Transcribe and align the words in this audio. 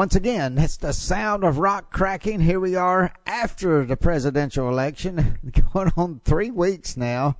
Once 0.00 0.16
again, 0.16 0.56
it's 0.56 0.78
the 0.78 0.94
sound 0.94 1.44
of 1.44 1.58
rock 1.58 1.92
cracking. 1.92 2.40
Here 2.40 2.58
we 2.58 2.74
are 2.74 3.12
after 3.26 3.84
the 3.84 3.98
presidential 3.98 4.66
election, 4.66 5.38
going 5.74 5.92
on 5.94 6.22
three 6.24 6.50
weeks 6.50 6.96
now, 6.96 7.36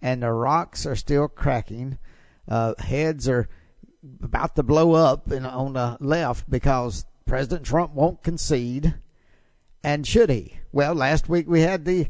and 0.00 0.22
the 0.22 0.30
rocks 0.30 0.86
are 0.86 0.94
still 0.94 1.26
cracking. 1.26 1.98
Uh, 2.46 2.74
heads 2.78 3.28
are 3.28 3.48
about 4.22 4.54
to 4.54 4.62
blow 4.62 4.92
up 4.92 5.32
in, 5.32 5.44
on 5.44 5.72
the 5.72 5.96
left 5.98 6.48
because 6.48 7.06
President 7.24 7.66
Trump 7.66 7.92
won't 7.92 8.22
concede. 8.22 8.94
And 9.82 10.06
should 10.06 10.30
he? 10.30 10.60
Well, 10.70 10.94
last 10.94 11.28
week 11.28 11.48
we 11.48 11.62
had 11.62 11.84
the 11.84 12.06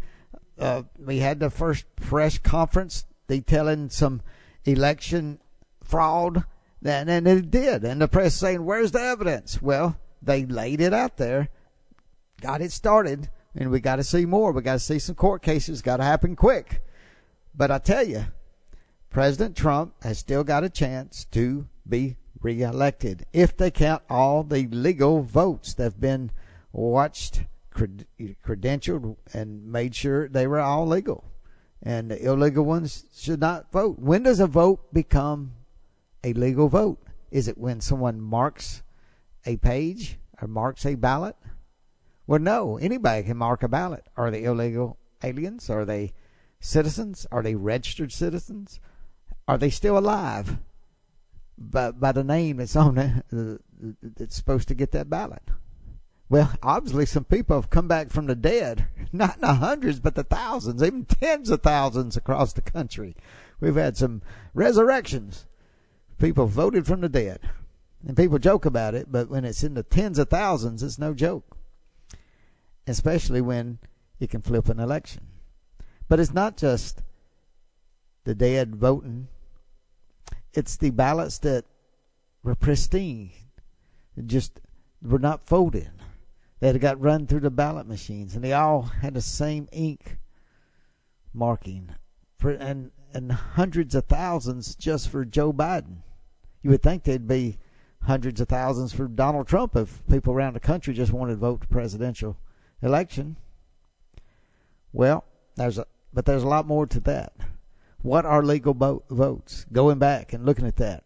uh, 0.58 0.82
we 0.98 1.20
had 1.20 1.40
the 1.40 1.48
first 1.48 1.86
press 1.96 2.36
conference 2.36 3.06
detailing 3.28 3.88
some 3.88 4.20
election 4.66 5.40
fraud 5.82 6.44
and, 6.88 7.08
and 7.10 7.26
it 7.26 7.50
did. 7.50 7.84
And 7.84 8.00
the 8.00 8.08
press 8.08 8.34
saying, 8.34 8.64
where's 8.64 8.92
the 8.92 9.00
evidence? 9.00 9.60
Well, 9.60 9.98
they 10.22 10.46
laid 10.46 10.80
it 10.80 10.92
out 10.92 11.16
there, 11.16 11.48
got 12.40 12.60
it 12.60 12.72
started, 12.72 13.30
and 13.54 13.70
we 13.70 13.80
got 13.80 13.96
to 13.96 14.04
see 14.04 14.26
more. 14.26 14.52
We 14.52 14.62
got 14.62 14.74
to 14.74 14.78
see 14.78 14.98
some 14.98 15.14
court 15.14 15.42
cases. 15.42 15.82
Got 15.82 15.98
to 15.98 16.04
happen 16.04 16.36
quick. 16.36 16.82
But 17.54 17.70
I 17.70 17.78
tell 17.78 18.06
you, 18.06 18.26
President 19.10 19.56
Trump 19.56 19.94
has 20.02 20.18
still 20.18 20.44
got 20.44 20.64
a 20.64 20.68
chance 20.68 21.24
to 21.32 21.68
be 21.88 22.16
reelected 22.40 23.24
if 23.32 23.56
they 23.56 23.70
count 23.70 24.02
all 24.10 24.42
the 24.44 24.66
legal 24.66 25.22
votes 25.22 25.74
that 25.74 25.84
have 25.84 26.00
been 26.00 26.30
watched, 26.72 27.44
cred- 27.74 28.04
credentialed, 28.44 29.16
and 29.32 29.64
made 29.64 29.94
sure 29.94 30.28
they 30.28 30.46
were 30.46 30.60
all 30.60 30.86
legal. 30.86 31.24
And 31.82 32.10
the 32.10 32.22
illegal 32.22 32.64
ones 32.64 33.04
should 33.16 33.40
not 33.40 33.72
vote. 33.72 33.98
When 33.98 34.24
does 34.24 34.40
a 34.40 34.46
vote 34.46 34.92
become 34.92 35.52
a 36.26 36.32
legal 36.32 36.68
vote? 36.68 36.98
Is 37.30 37.46
it 37.46 37.56
when 37.56 37.80
someone 37.80 38.20
marks 38.20 38.82
a 39.44 39.56
page 39.58 40.18
or 40.42 40.48
marks 40.48 40.84
a 40.84 40.96
ballot? 40.96 41.36
Well, 42.26 42.40
no. 42.40 42.78
Anybody 42.78 43.22
can 43.22 43.36
mark 43.36 43.62
a 43.62 43.68
ballot. 43.68 44.04
Are 44.16 44.30
they 44.30 44.42
illegal 44.42 44.98
aliens? 45.22 45.70
Are 45.70 45.84
they 45.84 46.12
citizens? 46.58 47.26
Are 47.30 47.42
they 47.42 47.54
registered 47.54 48.12
citizens? 48.12 48.80
Are 49.46 49.56
they 49.56 49.70
still 49.70 49.96
alive? 49.96 50.58
But 51.56 52.00
by 52.00 52.10
the 52.10 52.24
name 52.24 52.56
that's 52.56 52.74
on 52.74 52.98
it, 52.98 53.24
that's 54.02 54.34
supposed 54.34 54.66
to 54.68 54.74
get 54.74 54.90
that 54.90 55.08
ballot. 55.08 55.42
Well, 56.28 56.52
obviously, 56.60 57.06
some 57.06 57.22
people 57.22 57.54
have 57.54 57.70
come 57.70 57.86
back 57.86 58.10
from 58.10 58.26
the 58.26 58.34
dead, 58.34 58.88
not 59.12 59.36
in 59.36 59.42
the 59.42 59.54
hundreds, 59.54 60.00
but 60.00 60.16
the 60.16 60.24
thousands, 60.24 60.82
even 60.82 61.04
tens 61.04 61.50
of 61.50 61.62
thousands 61.62 62.16
across 62.16 62.52
the 62.52 62.62
country. 62.62 63.14
We've 63.60 63.76
had 63.76 63.96
some 63.96 64.22
resurrections 64.52 65.46
people 66.18 66.46
voted 66.46 66.86
from 66.86 67.00
the 67.00 67.08
dead. 67.08 67.40
And 68.06 68.16
people 68.16 68.38
joke 68.38 68.64
about 68.64 68.94
it, 68.94 69.10
but 69.10 69.28
when 69.28 69.44
it's 69.44 69.64
in 69.64 69.74
the 69.74 69.82
tens 69.82 70.18
of 70.18 70.28
thousands, 70.28 70.82
it's 70.82 70.98
no 70.98 71.12
joke. 71.12 71.56
Especially 72.86 73.40
when 73.40 73.78
it 74.20 74.30
can 74.30 74.42
flip 74.42 74.68
an 74.68 74.78
election. 74.78 75.24
But 76.08 76.20
it's 76.20 76.32
not 76.32 76.56
just 76.56 77.02
the 78.24 78.34
dead 78.34 78.76
voting, 78.76 79.28
it's 80.52 80.76
the 80.76 80.90
ballots 80.90 81.38
that 81.38 81.64
were 82.42 82.54
pristine, 82.54 83.30
just 84.26 84.60
were 85.02 85.18
not 85.18 85.46
folded, 85.46 85.90
that 86.60 86.78
got 86.80 87.00
run 87.00 87.26
through 87.26 87.40
the 87.40 87.50
ballot 87.50 87.86
machines, 87.86 88.34
and 88.34 88.44
they 88.44 88.52
all 88.52 88.82
had 88.82 89.14
the 89.14 89.20
same 89.20 89.68
ink 89.72 90.18
marking. 91.34 91.90
And 92.42 92.90
and 93.16 93.32
hundreds 93.32 93.94
of 93.94 94.04
thousands 94.04 94.74
just 94.74 95.08
for 95.08 95.24
Joe 95.24 95.50
Biden. 95.50 96.02
You 96.62 96.68
would 96.68 96.82
think 96.82 97.04
there'd 97.04 97.26
be 97.26 97.56
hundreds 98.02 98.42
of 98.42 98.48
thousands 98.48 98.92
for 98.92 99.08
Donald 99.08 99.48
Trump 99.48 99.74
if 99.74 100.06
people 100.06 100.34
around 100.34 100.52
the 100.52 100.60
country 100.60 100.92
just 100.92 101.14
wanted 101.14 101.32
to 101.32 101.38
vote 101.38 101.62
the 101.62 101.66
presidential 101.66 102.36
election. 102.82 103.38
Well, 104.92 105.24
there's 105.56 105.78
a 105.78 105.86
but 106.12 106.26
there's 106.26 106.42
a 106.42 106.48
lot 106.48 106.66
more 106.66 106.86
to 106.86 107.00
that. 107.00 107.32
What 108.02 108.26
are 108.26 108.42
legal 108.42 108.74
bo- 108.74 109.02
votes? 109.08 109.64
Going 109.72 109.98
back 109.98 110.34
and 110.34 110.44
looking 110.44 110.66
at 110.66 110.76
that. 110.76 111.04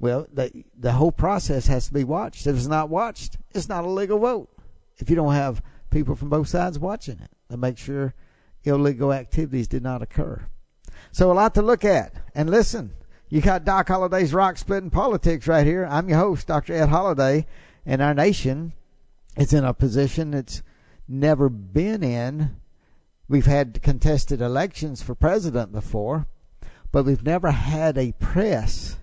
Well, 0.00 0.26
the 0.32 0.64
the 0.76 0.92
whole 0.92 1.12
process 1.12 1.68
has 1.68 1.86
to 1.86 1.94
be 1.94 2.02
watched. 2.02 2.48
If 2.48 2.56
it's 2.56 2.66
not 2.66 2.88
watched, 2.88 3.38
it's 3.54 3.68
not 3.68 3.84
a 3.84 3.88
legal 3.88 4.18
vote. 4.18 4.50
If 4.98 5.08
you 5.08 5.14
don't 5.14 5.34
have 5.34 5.62
people 5.90 6.16
from 6.16 6.30
both 6.30 6.48
sides 6.48 6.80
watching 6.80 7.20
it 7.20 7.30
to 7.48 7.56
make 7.56 7.78
sure 7.78 8.12
illegal 8.64 9.12
activities 9.12 9.68
did 9.68 9.84
not 9.84 10.02
occur. 10.02 10.46
So 11.12 11.30
a 11.30 11.34
lot 11.34 11.54
to 11.54 11.62
look 11.62 11.84
at. 11.84 12.14
And 12.34 12.50
listen, 12.50 12.92
you 13.28 13.40
got 13.40 13.64
Doc 13.64 13.88
Holliday's 13.88 14.32
Rock 14.32 14.58
Splitting 14.58 14.90
Politics 14.90 15.46
right 15.46 15.66
here. 15.66 15.86
I'm 15.86 16.08
your 16.08 16.18
host, 16.18 16.46
Dr. 16.46 16.74
Ed 16.74 16.88
Holliday, 16.88 17.46
and 17.84 18.00
our 18.00 18.14
nation 18.14 18.72
is 19.36 19.52
in 19.52 19.64
a 19.64 19.74
position 19.74 20.34
it's 20.34 20.62
never 21.08 21.48
been 21.48 22.02
in. 22.02 22.56
We've 23.28 23.46
had 23.46 23.82
contested 23.82 24.40
elections 24.40 25.02
for 25.02 25.14
president 25.14 25.72
before, 25.72 26.26
but 26.92 27.04
we've 27.04 27.22
never 27.22 27.50
had 27.50 27.96
a 27.96 28.12
press 28.12 28.98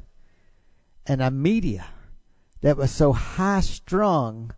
and 1.05 1.21
a 1.21 1.31
media 1.31 1.87
that 2.61 2.77
was 2.77 2.91
so 2.91 3.13
high 3.13 3.61
strung 3.61 4.53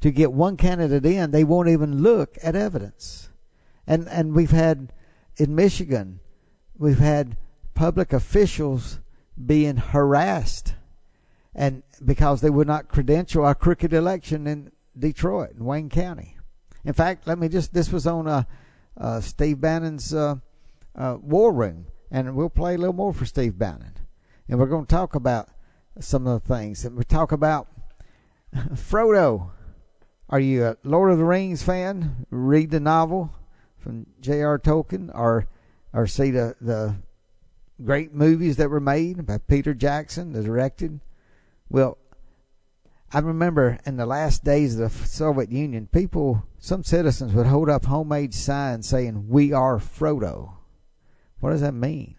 to 0.00 0.10
get 0.10 0.32
one 0.32 0.56
candidate 0.56 1.04
in, 1.04 1.30
they 1.30 1.44
won't 1.44 1.68
even 1.68 2.02
look 2.02 2.38
at 2.42 2.56
evidence. 2.56 3.28
And 3.86 4.08
and 4.08 4.34
we've 4.34 4.50
had 4.50 4.92
in 5.36 5.54
Michigan 5.54 6.20
we've 6.80 6.98
had 6.98 7.36
public 7.74 8.12
officials 8.12 8.98
being 9.46 9.76
harassed 9.76 10.74
and 11.54 11.82
because 12.04 12.40
they 12.40 12.50
would 12.50 12.66
not 12.66 12.88
credential 12.88 13.44
our 13.44 13.54
crooked 13.54 13.92
election 13.92 14.46
in 14.46 14.72
Detroit 14.98 15.50
and 15.50 15.66
Wayne 15.66 15.90
County. 15.90 16.36
In 16.84 16.94
fact, 16.94 17.26
let 17.26 17.38
me 17.38 17.48
just 17.48 17.74
this 17.74 17.92
was 17.92 18.06
on 18.06 18.26
uh, 18.26 18.44
uh, 18.96 19.20
Steve 19.20 19.60
Bannon's 19.60 20.14
uh, 20.14 20.36
uh 20.96 21.18
War 21.20 21.52
Room, 21.52 21.86
and 22.10 22.34
we'll 22.34 22.48
play 22.48 22.74
a 22.74 22.78
little 22.78 22.94
more 22.94 23.12
for 23.12 23.26
Steve 23.26 23.58
Bannon, 23.58 23.92
and 24.48 24.58
we're 24.58 24.66
going 24.66 24.86
to 24.86 24.94
talk 24.94 25.14
about 25.14 25.50
some 25.98 26.26
of 26.26 26.42
the 26.42 26.54
things, 26.54 26.84
and 26.84 26.96
we 26.96 27.04
talk 27.04 27.30
about 27.30 27.68
Frodo. 28.72 29.50
Are 30.30 30.40
you 30.40 30.64
a 30.64 30.76
Lord 30.84 31.10
of 31.10 31.18
the 31.18 31.24
Rings 31.24 31.62
fan? 31.62 32.24
Read 32.30 32.70
the 32.70 32.80
novel 32.80 33.34
from 33.76 34.06
J.R. 34.20 34.58
Tolkien, 34.58 35.10
or 35.12 35.46
or 35.92 36.06
see 36.06 36.30
the, 36.30 36.54
the 36.60 36.96
great 37.84 38.14
movies 38.14 38.56
that 38.56 38.70
were 38.70 38.80
made 38.80 39.26
by 39.26 39.38
Peter 39.38 39.74
Jackson, 39.74 40.32
the 40.32 40.42
directed. 40.42 41.00
Well, 41.68 41.98
I 43.12 43.18
remember 43.18 43.78
in 43.84 43.96
the 43.96 44.06
last 44.06 44.44
days 44.44 44.78
of 44.78 45.00
the 45.00 45.06
Soviet 45.06 45.50
Union, 45.50 45.88
people, 45.88 46.44
some 46.58 46.84
citizens 46.84 47.34
would 47.34 47.46
hold 47.46 47.68
up 47.68 47.86
homemade 47.86 48.34
signs 48.34 48.88
saying, 48.88 49.28
We 49.28 49.52
are 49.52 49.78
Frodo. 49.78 50.52
What 51.40 51.50
does 51.50 51.62
that 51.62 51.74
mean? 51.74 52.14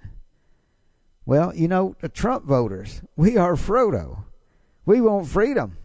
Well, 1.26 1.56
you 1.56 1.68
know, 1.68 1.96
the 2.02 2.10
Trump 2.10 2.46
voters, 2.46 3.02
we 3.16 3.38
are 3.38 3.54
Frodo. 3.54 4.24
We 4.86 5.00
want 5.00 5.28
freedom. 5.28 5.78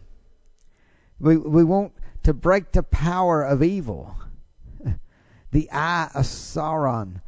We, 1.19 1.37
we 1.37 1.63
want 1.63 1.93
to 2.23 2.33
break 2.33 2.71
the 2.71 2.83
power 2.83 3.43
of 3.43 3.63
evil. 3.63 4.15
the 5.51 5.71
eye 5.71 6.09
of 6.13 6.25
Sauron 6.25 7.21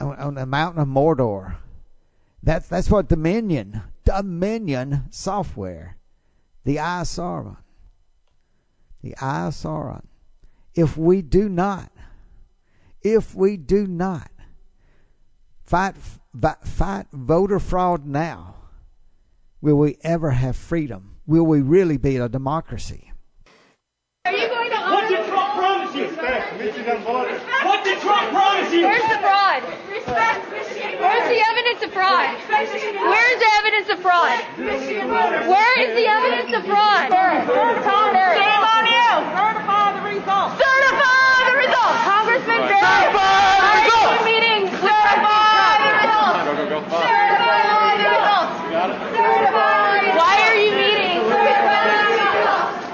on, 0.00 0.16
on 0.16 0.34
the 0.34 0.46
mountain 0.46 0.80
of 0.80 0.88
Mordor. 0.88 1.56
That's 2.42 2.68
that's 2.68 2.90
what 2.90 3.08
Dominion 3.08 3.82
Dominion 4.04 5.04
software, 5.10 5.96
the 6.64 6.78
Eye 6.78 7.00
of 7.00 7.06
Sauron, 7.06 7.56
the 9.02 9.16
Eye 9.16 9.46
of 9.46 9.54
Sauron. 9.54 10.04
If 10.74 10.96
we 10.96 11.22
do 11.22 11.48
not, 11.48 11.90
if 13.02 13.34
we 13.34 13.56
do 13.56 13.86
not 13.86 14.30
fight 15.62 15.96
fight 15.96 17.06
voter 17.12 17.58
fraud 17.58 18.06
now, 18.06 18.56
will 19.60 19.76
we 19.76 19.96
ever 20.02 20.32
have 20.32 20.56
freedom? 20.56 21.16
Will 21.26 21.44
we 21.44 21.62
really 21.62 21.96
be 21.96 22.16
a 22.16 22.28
democracy? 22.28 23.10
Are 24.26 24.32
you 24.32 24.48
going 24.48 24.70
to 24.70 24.76
What 24.76 25.08
did 25.08 25.26
Trump 25.26 25.54
promise 25.54 25.94
you? 25.94 26.06
What 27.64 27.84
did 27.84 28.00
Trump 28.00 28.30
promise 28.30 28.72
you? 28.72 28.82
Where's 28.82 29.02
the 29.02 29.18
fraud? 29.18 29.83
Where's 31.74 31.90
the 31.90 33.50
evidence 33.58 33.90
of 33.90 33.98
fraud? 33.98 34.38
Where's 34.56 34.86
the 34.86 34.94
evidence 34.94 35.02
of 35.02 35.10
fraud? 35.10 35.48
Where 35.50 35.74
is 35.82 35.90
the 35.96 36.06
evidence 36.06 36.54
of 36.54 36.62
fraud? 36.70 37.10
Shame 37.10 38.62
on 38.62 38.86
you! 38.86 39.10
Certify 39.34 39.98
the 39.98 40.06
results! 40.06 40.54
Certify 40.54 41.50
the 41.50 41.58
results! 41.58 41.98
Congressman 42.06 42.70
Barrett! 42.70 43.10
Certify 43.10 43.10
the 43.10 43.18
why 43.18 43.58
are 43.58 43.82
you 43.82 43.90
results! 43.90 44.22
in 44.22 44.30
meetings? 44.30 44.70
Certify 44.70 45.82
the 45.82 45.90
results! 45.98 46.46
Certify 46.94 47.98
the 47.98 48.06
results! 48.06 48.54
Certify! 49.18 50.14
Why 50.14 50.46
are 50.46 50.54
you 50.54 50.70
meeting? 50.78 51.26
Certify 51.26 51.90
the 51.90 52.22
results! 52.22 52.86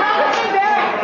Congressman 0.00 0.56
Barrett! 0.56 0.96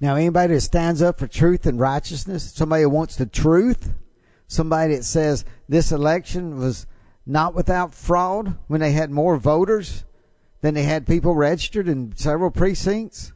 Now, 0.00 0.16
anybody 0.16 0.54
that 0.54 0.62
stands 0.62 1.02
up 1.02 1.18
for 1.18 1.26
truth 1.26 1.66
and 1.66 1.78
righteousness, 1.78 2.52
somebody 2.54 2.84
who 2.84 2.88
wants 2.88 3.16
the 3.16 3.26
truth, 3.26 3.92
somebody 4.46 4.96
that 4.96 5.04
says 5.04 5.44
this 5.68 5.92
election 5.92 6.58
was 6.58 6.86
not 7.26 7.54
without 7.54 7.94
fraud 7.94 8.56
when 8.66 8.80
they 8.80 8.92
had 8.92 9.10
more 9.10 9.36
voters 9.36 10.04
than 10.62 10.72
they 10.74 10.84
had 10.84 11.06
people 11.06 11.34
registered 11.34 11.86
in 11.86 12.16
several 12.16 12.50
precincts, 12.50 13.32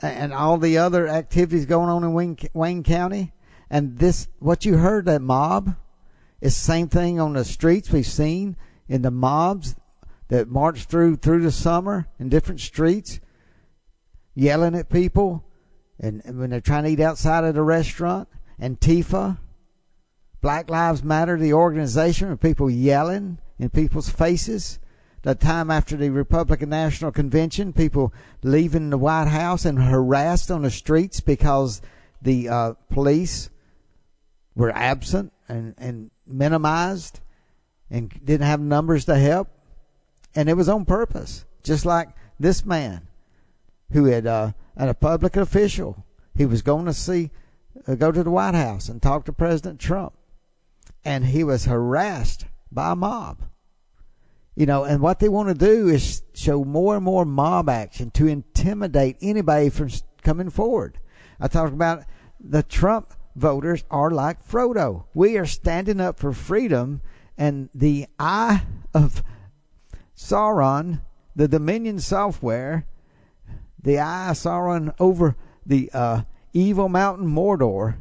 and 0.00 0.32
all 0.32 0.58
the 0.58 0.78
other 0.78 1.06
activities 1.06 1.66
going 1.66 1.88
on 1.88 2.02
in 2.02 2.14
Wayne, 2.14 2.36
Wayne 2.52 2.82
County, 2.82 3.32
and 3.68 3.98
this 3.98 4.28
what 4.38 4.64
you 4.64 4.78
heard 4.78 5.04
that 5.04 5.22
mob 5.22 5.76
is 6.40 6.54
the 6.54 6.60
same 6.60 6.88
thing 6.88 7.20
on 7.20 7.34
the 7.34 7.44
streets 7.44 7.90
we've 7.90 8.06
seen 8.06 8.56
in 8.88 9.02
the 9.02 9.10
mobs 9.10 9.76
that 10.28 10.48
marched 10.48 10.88
through 10.88 11.16
through 11.16 11.42
the 11.42 11.52
summer 11.52 12.08
in 12.18 12.28
different 12.28 12.60
streets, 12.60 13.20
yelling 14.34 14.74
at 14.74 14.88
people 14.88 15.44
and, 16.00 16.22
and 16.24 16.38
when 16.38 16.50
they're 16.50 16.60
trying 16.60 16.84
to 16.84 16.90
eat 16.90 17.00
outside 17.00 17.44
of 17.44 17.54
the 17.54 17.62
restaurant, 17.62 18.28
Antifa, 18.60 19.38
Black 20.40 20.70
Lives 20.70 21.04
Matter, 21.04 21.36
the 21.36 21.52
organization, 21.52 22.30
of 22.30 22.40
people 22.40 22.70
yelling 22.70 23.38
in 23.58 23.68
people's 23.68 24.08
faces. 24.08 24.78
The 25.22 25.34
time 25.34 25.70
after 25.70 25.98
the 25.98 26.08
Republican 26.08 26.70
National 26.70 27.12
Convention, 27.12 27.74
people 27.74 28.14
leaving 28.42 28.88
the 28.88 28.96
White 28.96 29.28
House 29.28 29.66
and 29.66 29.78
harassed 29.78 30.50
on 30.50 30.62
the 30.62 30.70
streets 30.70 31.20
because 31.20 31.82
the 32.22 32.48
uh, 32.48 32.72
police 32.88 33.50
were 34.54 34.70
absent 34.70 35.34
and, 35.46 35.74
and 35.76 36.10
minimized 36.26 37.20
and 37.90 38.08
didn't 38.24 38.46
have 38.46 38.60
numbers 38.60 39.04
to 39.04 39.16
help. 39.16 39.48
And 40.34 40.48
it 40.48 40.54
was 40.54 40.70
on 40.70 40.86
purpose, 40.86 41.44
just 41.62 41.84
like 41.84 42.08
this 42.38 42.64
man 42.64 43.06
who 43.92 44.04
had 44.06 44.26
uh, 44.26 44.52
a 44.76 44.94
public 44.94 45.36
official. 45.36 46.04
He 46.34 46.46
was 46.46 46.62
going 46.62 46.86
to 46.86 46.92
see, 46.92 47.30
uh, 47.86 47.94
go 47.94 48.12
to 48.12 48.22
the 48.22 48.30
White 48.30 48.54
House 48.54 48.88
and 48.88 49.00
talk 49.00 49.24
to 49.24 49.32
President 49.32 49.80
Trump, 49.80 50.14
and 51.04 51.26
he 51.26 51.44
was 51.44 51.64
harassed 51.64 52.46
by 52.70 52.92
a 52.92 52.96
mob. 52.96 53.42
You 54.56 54.66
know, 54.66 54.84
and 54.84 55.00
what 55.00 55.20
they 55.20 55.28
want 55.28 55.48
to 55.48 55.54
do 55.54 55.88
is 55.88 56.22
show 56.34 56.64
more 56.64 56.96
and 56.96 57.04
more 57.04 57.24
mob 57.24 57.68
action 57.68 58.10
to 58.12 58.26
intimidate 58.26 59.16
anybody 59.22 59.70
from 59.70 59.90
coming 60.22 60.50
forward. 60.50 60.98
I 61.38 61.48
talked 61.48 61.72
about 61.72 62.04
the 62.38 62.62
Trump 62.62 63.14
voters 63.34 63.84
are 63.90 64.10
like 64.10 64.46
Frodo. 64.46 65.04
We 65.14 65.38
are 65.38 65.46
standing 65.46 66.00
up 66.00 66.18
for 66.18 66.32
freedom, 66.32 67.00
and 67.38 67.70
the 67.74 68.06
eye 68.18 68.62
of 68.92 69.22
Sauron, 70.16 71.00
the 71.34 71.48
Dominion 71.48 72.00
software, 72.00 72.86
the 73.82 73.98
eye 73.98 74.30
Sauron 74.32 74.94
over 74.98 75.36
the 75.64 75.90
uh, 75.92 76.22
evil 76.52 76.88
mountain 76.88 77.26
Mordor, 77.26 77.96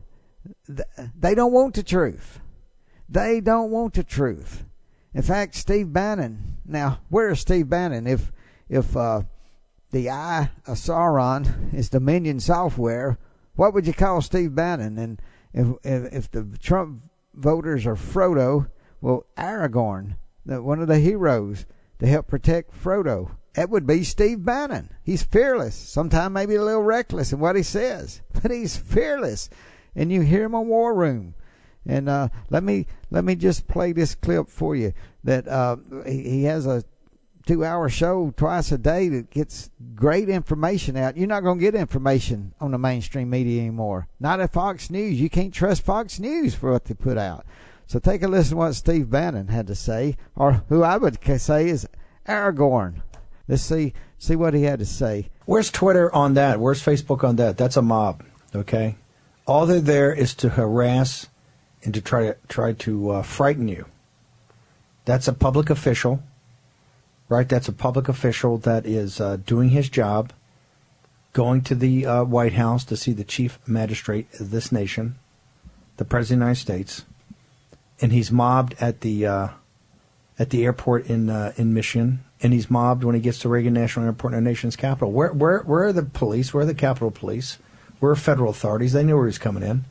they 0.68 1.36
don't 1.36 1.52
want 1.52 1.76
the 1.76 1.84
truth. 1.84 2.40
They 3.08 3.42
don't 3.42 3.72
want 3.72 3.96
the 3.96 4.04
truth. 4.04 4.66
In 5.14 5.22
fact, 5.22 5.56
Steve 5.56 5.92
Bannon. 5.92 6.58
Now, 6.66 7.00
where 7.10 7.30
is 7.30 7.40
Steve 7.40 7.70
Bannon? 7.70 8.06
If 8.06 8.32
if 8.70 8.96
uh, 8.96 9.24
the 9.92 10.12
eye 10.12 10.52
of 10.68 10.78
Sauron 10.78 11.74
is 11.74 11.90
Dominion 11.90 12.40
software, 12.40 13.18
what 13.56 13.74
would 13.74 13.88
you 13.88 13.94
call 13.94 14.22
Steve 14.22 14.54
Bannon? 14.54 14.98
And 15.00 15.22
if 15.54 15.68
if, 15.84 16.14
if 16.14 16.32
the 16.32 16.58
Trump 16.60 17.02
voters 17.34 17.88
are 17.88 17.96
Frodo, 17.96 18.70
well, 19.02 19.26
Aragorn, 19.38 20.18
one 20.46 20.82
of 20.82 20.88
the 20.88 21.00
heroes 21.00 21.66
to 22.00 22.06
help 22.06 22.28
protect 22.28 22.72
Frodo, 22.72 23.32
that 23.54 23.70
would 23.70 23.88
be 23.88 24.04
Steve 24.04 24.46
Bannon. 24.46 24.90
He's 25.04 25.24
fearless. 25.24 25.76
Sometimes 25.76 26.34
maybe 26.34 26.56
a 26.56 26.64
little 26.64 26.84
reckless 26.84 27.34
in 27.34 27.40
what 27.40 27.56
he 27.56 27.64
says, 27.64 28.22
but 28.42 28.52
he's 28.52 28.78
fearless. 28.78 29.50
And 29.96 30.12
you 30.12 30.22
hear 30.22 30.44
him 30.44 30.56
on 30.56 30.68
War 30.68 30.94
Room. 30.94 31.34
And 31.86 32.08
uh, 32.08 32.30
let 32.50 32.64
me 32.64 32.86
let 33.10 33.24
me 33.24 33.36
just 33.36 33.68
play 33.68 33.92
this 33.92 34.14
clip 34.14 34.48
for 34.48 34.76
you. 34.76 34.94
That 35.24 35.48
uh, 35.48 35.78
he, 36.06 36.22
he 36.24 36.44
has 36.44 36.68
a 36.68 36.84
two-hour 37.46 37.90
show 37.90 38.32
twice 38.38 38.72
a 38.72 38.78
day 38.78 39.10
that 39.10 39.32
gets 39.32 39.72
great 39.96 40.30
information 40.30 40.96
out. 40.96 41.18
You're 41.18 41.28
not 41.28 41.42
going 41.42 41.58
to 41.58 41.64
get 41.64 41.74
information 41.74 42.54
on 42.60 42.72
the 42.72 42.78
mainstream 42.78 43.32
media 43.32 43.62
anymore. 43.62 44.08
Not 44.20 44.40
at 44.40 44.54
Fox 44.54 44.92
News. 44.92 45.20
You 45.20 45.32
can't 45.32 45.54
trust 45.54 45.84
Fox 45.84 46.20
News 46.20 46.54
for 46.54 46.72
what 46.72 46.86
they 46.86 46.94
put 46.94 47.18
out. 47.18 47.46
So 47.88 47.98
take 47.98 48.22
a 48.22 48.28
listen 48.28 48.52
to 48.52 48.58
what 48.58 48.74
Steve 48.74 49.10
Bannon 49.10 49.48
had 49.48 49.66
to 49.66 49.74
say, 49.74 50.16
or 50.36 50.64
who 50.70 50.84
I 50.84 50.98
would 50.98 51.18
say 51.42 51.70
is 51.70 51.88
Aragorn. 52.28 53.02
Let's 53.50 53.64
see 53.64 53.94
see 54.20 54.36
what 54.36 54.54
he 54.54 54.64
had 54.64 54.80
to 54.80 54.86
say. 54.86 55.30
Where's 55.46 55.72
Twitter 55.72 56.14
on 56.14 56.36
that? 56.36 56.60
Where's 56.60 56.84
Facebook 56.84 57.24
on 57.24 57.38
that? 57.38 57.58
That's 57.58 57.76
a 57.76 57.82
mob. 57.82 58.24
Okay, 58.56 58.96
all 59.48 59.66
they're 59.66 59.82
there 59.82 60.14
is 60.14 60.36
to 60.36 60.50
harass 60.50 61.28
and 61.84 61.94
to 61.96 62.02
try 62.02 62.28
to 62.28 62.38
try 62.48 62.74
to 62.74 63.10
uh, 63.10 63.22
frighten 63.24 63.68
you. 63.68 63.88
That's 65.06 65.28
a 65.28 65.34
public 65.34 65.72
official, 65.72 66.22
right? 67.28 67.50
That's 67.50 67.68
a 67.68 67.74
public 67.74 68.08
official 68.08 68.60
that 68.60 68.86
is 68.86 69.20
uh, 69.20 69.38
doing 69.38 69.70
his 69.70 69.90
job, 69.90 70.32
going 71.34 71.62
to 71.64 71.74
the 71.74 72.06
uh, 72.06 72.24
White 72.26 72.54
House 72.54 72.86
to 72.86 72.96
see 72.96 73.14
the 73.14 73.24
chief 73.24 73.58
magistrate 73.66 74.28
of 74.40 74.52
this 74.52 74.72
nation, 74.72 75.16
the 75.98 76.06
president 76.06 76.44
of 76.44 76.46
the 76.46 76.46
United 76.46 76.62
States, 76.62 77.06
and 78.00 78.12
he's 78.12 78.32
mobbed 78.32 78.76
at 78.80 79.02
the 79.02 79.26
uh, 79.26 79.48
at 80.38 80.52
the 80.52 80.64
airport 80.66 81.08
in 81.08 81.32
uh, 81.32 81.54
in 81.58 81.74
Michigan, 81.74 82.24
and 82.42 82.54
he's 82.54 82.70
mobbed 82.70 83.04
when 83.04 83.16
he 83.16 83.22
gets 83.22 83.40
to 83.40 83.50
Reagan 83.50 83.74
National 83.74 84.06
Airport 84.06 84.34
in 84.34 84.36
our 84.36 84.42
nation's 84.42 84.76
capital. 84.76 85.12
Where 85.12 85.34
where 85.34 85.60
where 85.60 85.86
are 85.86 85.94
the 85.94 86.04
police? 86.04 86.54
Where 86.54 86.64
are 86.64 86.68
the 86.68 86.74
Capitol 86.74 87.12
Police? 87.12 87.58
Where 88.00 88.12
are 88.12 88.16
federal 88.16 88.52
authorities? 88.52 88.94
They 88.94 89.04
knew 89.04 89.18
where 89.18 89.26
he's 89.26 89.38
coming 89.38 89.64
in. 89.64 89.86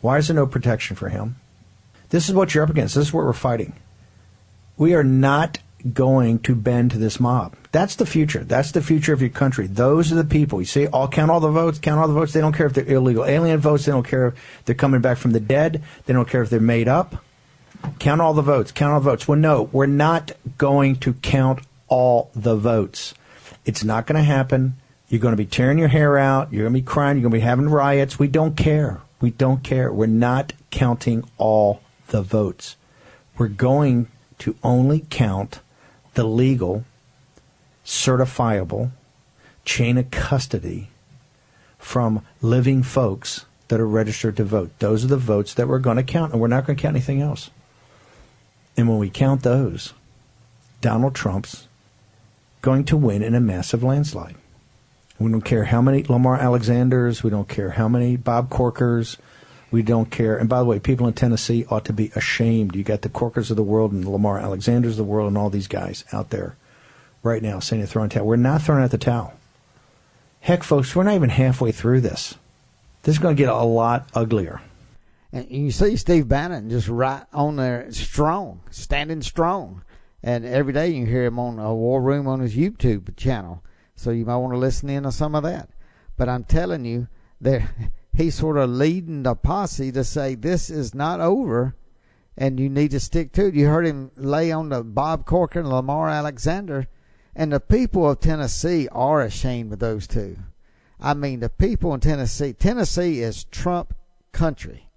Why 0.00 0.18
is 0.18 0.28
there 0.28 0.36
no 0.36 0.46
protection 0.46 0.96
for 0.96 1.10
him? 1.10 1.36
This 2.08 2.28
is 2.28 2.34
what 2.34 2.54
you're 2.54 2.64
up 2.64 2.70
against. 2.70 2.94
This 2.94 3.08
is 3.08 3.12
what 3.12 3.24
we're 3.24 3.32
fighting. 3.32 3.74
We 4.76 4.94
are 4.94 5.04
not 5.04 5.58
going 5.92 6.38
to 6.40 6.54
bend 6.54 6.90
to 6.92 6.98
this 6.98 7.18
mob. 7.20 7.56
That's 7.72 7.96
the 7.96 8.06
future. 8.06 8.44
That's 8.44 8.70
the 8.70 8.82
future 8.82 9.12
of 9.12 9.20
your 9.20 9.30
country. 9.30 9.66
Those 9.66 10.12
are 10.12 10.16
the 10.16 10.24
people. 10.24 10.60
You 10.60 10.66
see, 10.66 10.86
all 10.86 11.08
count 11.08 11.30
all 11.30 11.40
the 11.40 11.50
votes, 11.50 11.78
count 11.78 12.00
all 12.00 12.08
the 12.08 12.14
votes. 12.14 12.32
They 12.32 12.40
don't 12.40 12.52
care 12.52 12.66
if 12.66 12.74
they're 12.74 12.88
illegal 12.88 13.24
alien 13.24 13.60
votes. 13.60 13.86
They 13.86 13.92
don't 13.92 14.06
care 14.06 14.28
if 14.28 14.34
they're 14.64 14.74
coming 14.74 15.00
back 15.00 15.18
from 15.18 15.32
the 15.32 15.40
dead. 15.40 15.82
They 16.06 16.12
don't 16.12 16.28
care 16.28 16.42
if 16.42 16.50
they're 16.50 16.60
made 16.60 16.88
up. 16.88 17.24
Count 17.98 18.20
all 18.20 18.34
the 18.34 18.42
votes. 18.42 18.72
Count 18.72 18.92
all 18.92 19.00
the 19.00 19.10
votes. 19.10 19.26
Well, 19.26 19.38
no, 19.38 19.62
we're 19.72 19.86
not 19.86 20.32
going 20.58 20.96
to 20.96 21.14
count 21.14 21.60
all 21.92 22.30
the 22.34 22.56
votes. 22.56 23.12
It's 23.66 23.84
not 23.84 24.06
going 24.06 24.16
to 24.16 24.24
happen. 24.24 24.76
You're 25.08 25.20
going 25.20 25.34
to 25.34 25.36
be 25.36 25.44
tearing 25.44 25.78
your 25.78 25.88
hair 25.88 26.16
out. 26.16 26.50
You're 26.50 26.62
going 26.62 26.72
to 26.72 26.80
be 26.80 26.86
crying. 26.86 27.18
You're 27.18 27.28
going 27.28 27.32
to 27.32 27.44
be 27.44 27.46
having 27.46 27.68
riots. 27.68 28.18
We 28.18 28.28
don't 28.28 28.56
care. 28.56 29.02
We 29.20 29.28
don't 29.28 29.62
care. 29.62 29.92
We're 29.92 30.06
not 30.06 30.54
counting 30.70 31.22
all 31.36 31.82
the 32.06 32.22
votes. 32.22 32.76
We're 33.36 33.48
going 33.48 34.08
to 34.38 34.56
only 34.64 35.04
count 35.10 35.60
the 36.14 36.24
legal, 36.24 36.86
certifiable 37.84 38.92
chain 39.66 39.98
of 39.98 40.10
custody 40.10 40.88
from 41.78 42.24
living 42.40 42.82
folks 42.82 43.44
that 43.68 43.80
are 43.80 43.86
registered 43.86 44.38
to 44.38 44.44
vote. 44.44 44.70
Those 44.78 45.04
are 45.04 45.08
the 45.08 45.18
votes 45.18 45.52
that 45.54 45.68
we're 45.68 45.78
going 45.78 45.98
to 45.98 46.02
count, 46.02 46.32
and 46.32 46.40
we're 46.40 46.48
not 46.48 46.64
going 46.64 46.78
to 46.78 46.82
count 46.82 46.96
anything 46.96 47.20
else. 47.20 47.50
And 48.78 48.88
when 48.88 48.96
we 48.96 49.10
count 49.10 49.42
those, 49.42 49.92
Donald 50.80 51.14
Trump's 51.14 51.68
going 52.62 52.84
to 52.84 52.96
win 52.96 53.22
in 53.22 53.34
a 53.34 53.40
massive 53.40 53.82
landslide. 53.82 54.36
We 55.18 55.30
don't 55.30 55.42
care 55.42 55.64
how 55.64 55.82
many 55.82 56.04
Lamar 56.04 56.36
Alexanders, 56.36 57.22
we 57.22 57.30
don't 57.30 57.48
care 57.48 57.70
how 57.70 57.88
many 57.88 58.16
Bob 58.16 58.50
Corkers, 58.50 59.18
we 59.70 59.82
don't 59.82 60.10
care. 60.10 60.36
And 60.36 60.48
by 60.48 60.58
the 60.58 60.64
way, 60.64 60.78
people 60.78 61.06
in 61.06 61.14
Tennessee 61.14 61.64
ought 61.70 61.84
to 61.84 61.92
be 61.92 62.10
ashamed. 62.14 62.74
You 62.74 62.82
got 62.82 63.02
the 63.02 63.08
Corkers 63.08 63.50
of 63.50 63.56
the 63.56 63.62
world 63.62 63.92
and 63.92 64.04
the 64.04 64.10
Lamar 64.10 64.38
Alexanders 64.38 64.92
of 64.92 64.98
the 64.98 65.04
world 65.04 65.28
and 65.28 65.38
all 65.38 65.50
these 65.50 65.68
guys 65.68 66.04
out 66.12 66.30
there 66.30 66.56
right 67.22 67.42
now 67.42 67.60
saying 67.60 67.84
they're 67.84 68.08
towel. 68.08 68.26
We're 68.26 68.36
not 68.36 68.62
throwing 68.62 68.82
out 68.82 68.90
the 68.90 68.98
towel. 68.98 69.34
Heck, 70.40 70.62
folks, 70.62 70.94
we're 70.94 71.04
not 71.04 71.14
even 71.14 71.30
halfway 71.30 71.72
through 71.72 72.00
this. 72.00 72.34
This 73.04 73.16
is 73.16 73.18
going 73.18 73.36
to 73.36 73.42
get 73.42 73.48
a 73.48 73.62
lot 73.62 74.08
uglier. 74.14 74.60
And 75.32 75.48
you 75.50 75.70
see 75.70 75.96
Steve 75.96 76.28
Bannon 76.28 76.68
just 76.68 76.88
right 76.88 77.24
on 77.32 77.56
there, 77.56 77.90
strong, 77.92 78.60
standing 78.70 79.22
strong. 79.22 79.82
And 80.22 80.44
every 80.44 80.72
day 80.72 80.88
you 80.88 81.06
hear 81.06 81.24
him 81.24 81.38
on 81.38 81.58
a 81.58 81.74
War 81.74 82.00
Room 82.00 82.28
on 82.28 82.40
his 82.40 82.54
YouTube 82.54 83.16
channel. 83.16 83.64
So 83.94 84.10
you 84.10 84.24
might 84.24 84.36
want 84.36 84.52
to 84.52 84.58
listen 84.58 84.88
in 84.88 85.04
on 85.04 85.12
some 85.12 85.34
of 85.34 85.42
that. 85.42 85.70
But 86.16 86.28
I'm 86.28 86.44
telling 86.44 86.84
you, 86.84 87.08
there 87.40 87.70
he's 88.14 88.36
sort 88.36 88.56
of 88.56 88.70
leading 88.70 89.22
the 89.24 89.34
posse 89.34 89.90
to 89.92 90.04
say 90.04 90.34
this 90.34 90.70
is 90.70 90.94
not 90.94 91.20
over 91.20 91.74
and 92.36 92.58
you 92.58 92.68
need 92.68 92.90
to 92.92 93.00
stick 93.00 93.32
to 93.32 93.46
it. 93.46 93.54
You 93.54 93.66
heard 93.66 93.86
him 93.86 94.10
lay 94.16 94.50
on 94.50 94.68
the 94.70 94.82
Bob 94.82 95.26
Corker 95.26 95.60
and 95.60 95.68
Lamar 95.68 96.08
Alexander, 96.08 96.88
and 97.34 97.52
the 97.52 97.60
people 97.60 98.08
of 98.08 98.20
Tennessee 98.20 98.88
are 98.90 99.20
ashamed 99.20 99.72
of 99.72 99.78
those 99.78 100.06
two. 100.06 100.38
I 100.98 101.14
mean, 101.14 101.40
the 101.40 101.50
people 101.50 101.92
in 101.94 102.00
Tennessee, 102.00 102.52
Tennessee 102.52 103.20
is 103.20 103.44
Trump 103.44 103.94
country, 104.32 104.88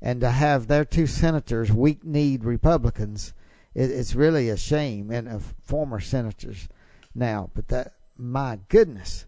and 0.00 0.20
to 0.20 0.30
have 0.30 0.66
their 0.66 0.84
two 0.84 1.06
senators 1.06 1.72
weak-kneed 1.72 2.44
Republicans, 2.44 3.32
it, 3.78 3.90
it's 3.92 4.14
really 4.14 4.48
a 4.48 4.56
shame, 4.56 5.10
and 5.10 5.28
of 5.28 5.54
former 5.62 6.00
senators 6.00 6.68
now. 7.14 7.50
But 7.54 7.68
that, 7.68 7.94
my 8.16 8.58
goodness, 8.68 9.26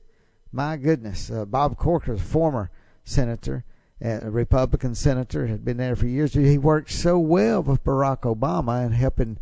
my 0.53 0.77
goodness, 0.77 1.31
uh, 1.31 1.45
Bob 1.45 1.77
Corker, 1.77 2.17
former 2.17 2.71
senator, 3.05 3.65
a 4.03 4.31
Republican 4.31 4.95
senator, 4.95 5.47
had 5.47 5.65
been 5.65 5.77
there 5.77 5.95
for 5.95 6.07
years. 6.07 6.35
He 6.35 6.59
worked 6.59 6.91
so 6.91 7.19
well 7.19 7.63
with 7.63 7.85
Barack 7.85 8.23
Obama 8.23 8.85
and 8.85 8.95
helping 8.95 9.39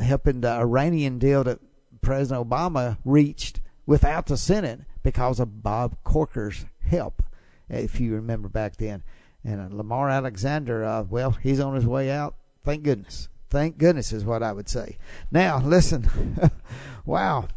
helping 0.00 0.40
the 0.40 0.50
Iranian 0.50 1.18
deal 1.18 1.42
that 1.44 1.58
President 2.00 2.48
Obama 2.48 2.98
reached 3.04 3.60
without 3.86 4.26
the 4.26 4.36
Senate 4.36 4.80
because 5.02 5.40
of 5.40 5.62
Bob 5.62 5.96
Corker's 6.04 6.66
help, 6.84 7.22
if 7.68 7.98
you 7.98 8.14
remember 8.14 8.48
back 8.48 8.76
then. 8.76 9.02
And 9.44 9.60
uh, 9.60 9.74
Lamar 9.74 10.10
Alexander, 10.10 10.84
uh, 10.84 11.02
well, 11.02 11.32
he's 11.32 11.58
on 11.58 11.74
his 11.74 11.86
way 11.86 12.10
out. 12.10 12.34
Thank 12.62 12.84
goodness. 12.84 13.28
Thank 13.52 13.76
goodness 13.76 14.14
is 14.14 14.24
what 14.24 14.42
I 14.42 14.50
would 14.50 14.70
say. 14.70 14.96
Now, 15.30 15.60
listen. 15.62 16.08
wow. 17.04 17.48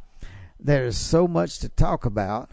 There's 0.60 0.98
so 0.98 1.26
much 1.26 1.60
to 1.60 1.70
talk 1.70 2.04
about. 2.04 2.50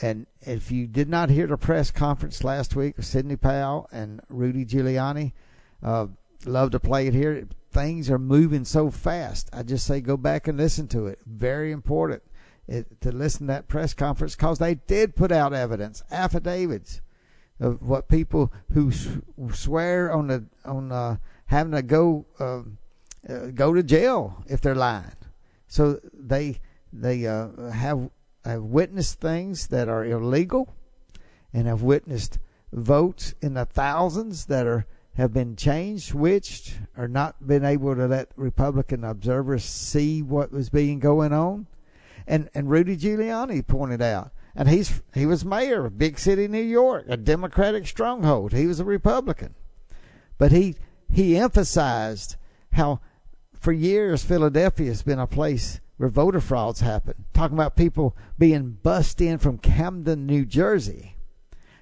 And 0.00 0.26
if 0.42 0.70
you 0.70 0.86
did 0.86 1.08
not 1.08 1.28
hear 1.28 1.48
the 1.48 1.56
press 1.56 1.90
conference 1.90 2.44
last 2.44 2.76
week 2.76 2.96
with 2.96 3.04
Sidney 3.04 3.34
Powell 3.34 3.88
and 3.90 4.20
Rudy 4.28 4.64
Giuliani, 4.64 5.32
uh, 5.82 6.06
love 6.46 6.70
to 6.70 6.78
play 6.78 7.08
it 7.08 7.14
here. 7.14 7.48
Things 7.72 8.08
are 8.10 8.18
moving 8.18 8.64
so 8.64 8.92
fast. 8.92 9.50
I 9.52 9.64
just 9.64 9.84
say 9.84 10.00
go 10.00 10.16
back 10.16 10.46
and 10.46 10.56
listen 10.56 10.86
to 10.88 11.08
it. 11.08 11.18
Very 11.26 11.72
important 11.72 12.22
it, 12.68 13.00
to 13.00 13.10
listen 13.10 13.48
to 13.48 13.54
that 13.54 13.66
press 13.66 13.92
conference 13.92 14.36
because 14.36 14.60
they 14.60 14.76
did 14.76 15.16
put 15.16 15.32
out 15.32 15.52
evidence, 15.52 16.04
affidavits 16.12 17.00
of 17.58 17.82
what 17.82 18.06
people 18.06 18.52
who 18.72 18.92
swear 19.52 20.12
on 20.12 20.28
the 20.28 20.44
on 20.64 20.92
uh, 20.92 21.16
having 21.48 21.72
to 21.72 21.82
go 21.82 22.26
uh, 22.38 22.62
uh, 23.28 23.46
go 23.54 23.74
to 23.74 23.82
jail 23.82 24.44
if 24.46 24.60
they're 24.60 24.74
lying. 24.74 25.12
So 25.66 26.00
they 26.14 26.60
they 26.92 27.26
uh, 27.26 27.70
have 27.70 28.10
have 28.44 28.62
witnessed 28.62 29.20
things 29.20 29.66
that 29.68 29.88
are 29.88 30.04
illegal, 30.04 30.74
and 31.52 31.66
have 31.66 31.82
witnessed 31.82 32.38
votes 32.72 33.34
in 33.42 33.54
the 33.54 33.64
thousands 33.64 34.46
that 34.46 34.66
are 34.66 34.86
have 35.14 35.32
been 35.32 35.56
changed, 35.56 36.10
switched, 36.10 36.78
or 36.96 37.08
not 37.08 37.44
been 37.46 37.64
able 37.64 37.96
to 37.96 38.06
let 38.06 38.30
Republican 38.36 39.02
observers 39.02 39.64
see 39.64 40.22
what 40.22 40.52
was 40.52 40.70
being 40.70 41.00
going 41.00 41.32
on. 41.32 41.66
And 42.26 42.48
and 42.54 42.70
Rudy 42.70 42.96
Giuliani 42.96 43.66
pointed 43.66 44.00
out, 44.00 44.30
and 44.54 44.68
he's 44.68 45.02
he 45.14 45.26
was 45.26 45.44
mayor 45.44 45.86
of 45.86 45.98
big 45.98 46.18
city 46.18 46.46
New 46.46 46.62
York, 46.62 47.06
a 47.08 47.16
Democratic 47.16 47.86
stronghold. 47.86 48.52
He 48.52 48.66
was 48.66 48.80
a 48.80 48.84
Republican, 48.84 49.54
but 50.36 50.52
he 50.52 50.76
he 51.10 51.36
emphasized 51.36 52.36
how 52.72 53.00
for 53.58 53.72
years 53.72 54.24
Philadelphia 54.24 54.88
has 54.88 55.02
been 55.02 55.18
a 55.18 55.26
place 55.26 55.80
where 55.96 56.08
voter 56.08 56.40
frauds 56.40 56.80
happen. 56.80 57.24
Talking 57.34 57.56
about 57.56 57.76
people 57.76 58.16
being 58.38 58.78
bussed 58.82 59.20
in 59.20 59.38
from 59.38 59.58
Camden, 59.58 60.26
New 60.26 60.44
Jersey 60.44 61.16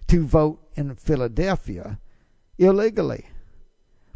to 0.08 0.24
vote 0.24 0.60
in 0.74 0.94
Philadelphia 0.94 1.98
illegally. 2.58 3.26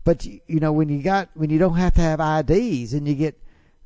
But 0.05 0.25
you 0.25 0.41
know 0.61 0.73
when 0.73 0.89
you 0.89 1.03
got 1.03 1.29
when 1.35 1.51
you 1.51 1.59
don't 1.59 1.77
have 1.77 1.95
to 1.95 2.01
have 2.01 2.21
IDs 2.21 2.95
and 2.95 3.07
you 3.07 3.15
get 3.15 3.39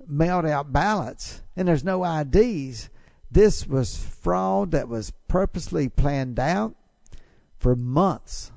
mailed 0.07 0.47
out 0.47 0.73
ballots 0.73 1.43
and 1.57 1.67
there's 1.67 1.85
no 1.85 2.05
IDs, 2.05 2.89
this 3.31 3.67
was 3.67 3.97
fraud 3.97 4.71
that 4.71 4.89
was 4.89 5.13
purposely 5.27 5.89
planned 5.89 6.39
out 6.39 6.75
for 7.59 7.75
months 7.75 8.53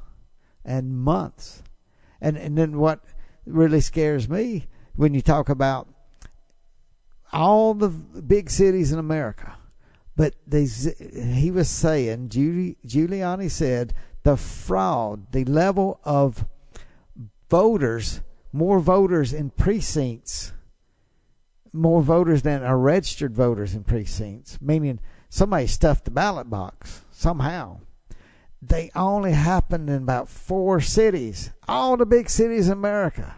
and 0.63 0.95
months. 0.95 1.63
And 2.21 2.37
and 2.37 2.57
then 2.57 2.77
what 2.77 3.03
really 3.45 3.81
scares 3.81 4.27
me 4.27 4.67
when 4.95 5.13
you 5.13 5.21
talk 5.21 5.49
about 5.49 5.87
all 7.31 7.73
the 7.73 7.89
big 7.89 8.49
cities 8.49 8.91
in 8.91 8.99
America. 8.99 9.55
But 10.15 10.33
they, 10.47 10.65
he 10.65 11.51
was 11.51 11.69
saying, 11.69 12.29
Giuliani 12.29 13.51
said, 13.51 13.93
the 14.23 14.35
fraud, 14.35 15.31
the 15.31 15.45
level 15.45 15.99
of 16.03 16.45
voters, 17.49 18.21
more 18.51 18.79
voters 18.79 19.31
in 19.31 19.51
precincts, 19.51 20.53
more 21.71 22.01
voters 22.01 22.41
than 22.41 22.63
are 22.63 22.79
registered 22.79 23.35
voters 23.35 23.75
in 23.75 23.83
precincts, 23.83 24.59
meaning 24.59 24.99
somebody 25.29 25.67
stuffed 25.67 26.05
the 26.05 26.11
ballot 26.11 26.49
box 26.49 27.01
somehow. 27.11 27.79
They 28.61 28.89
only 28.95 29.33
happened 29.33 29.89
in 29.89 29.97
about 29.97 30.29
four 30.29 30.81
cities, 30.81 31.51
all 31.67 31.95
the 31.97 32.05
big 32.05 32.29
cities 32.29 32.67
in 32.67 32.73
America. 32.73 33.35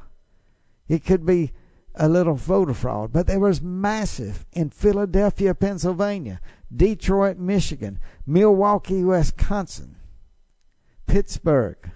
It 0.87 1.05
could 1.05 1.25
be 1.25 1.51
a 1.95 2.07
little 2.07 2.35
voter 2.35 2.73
fraud, 2.73 3.11
but 3.11 3.27
there 3.27 3.39
was 3.39 3.61
massive 3.61 4.45
in 4.53 4.69
Philadelphia, 4.69 5.53
Pennsylvania, 5.53 6.39
Detroit, 6.73 7.37
Michigan, 7.37 7.99
Milwaukee, 8.25 9.03
Wisconsin, 9.03 9.97
Pittsburgh. 11.05 11.91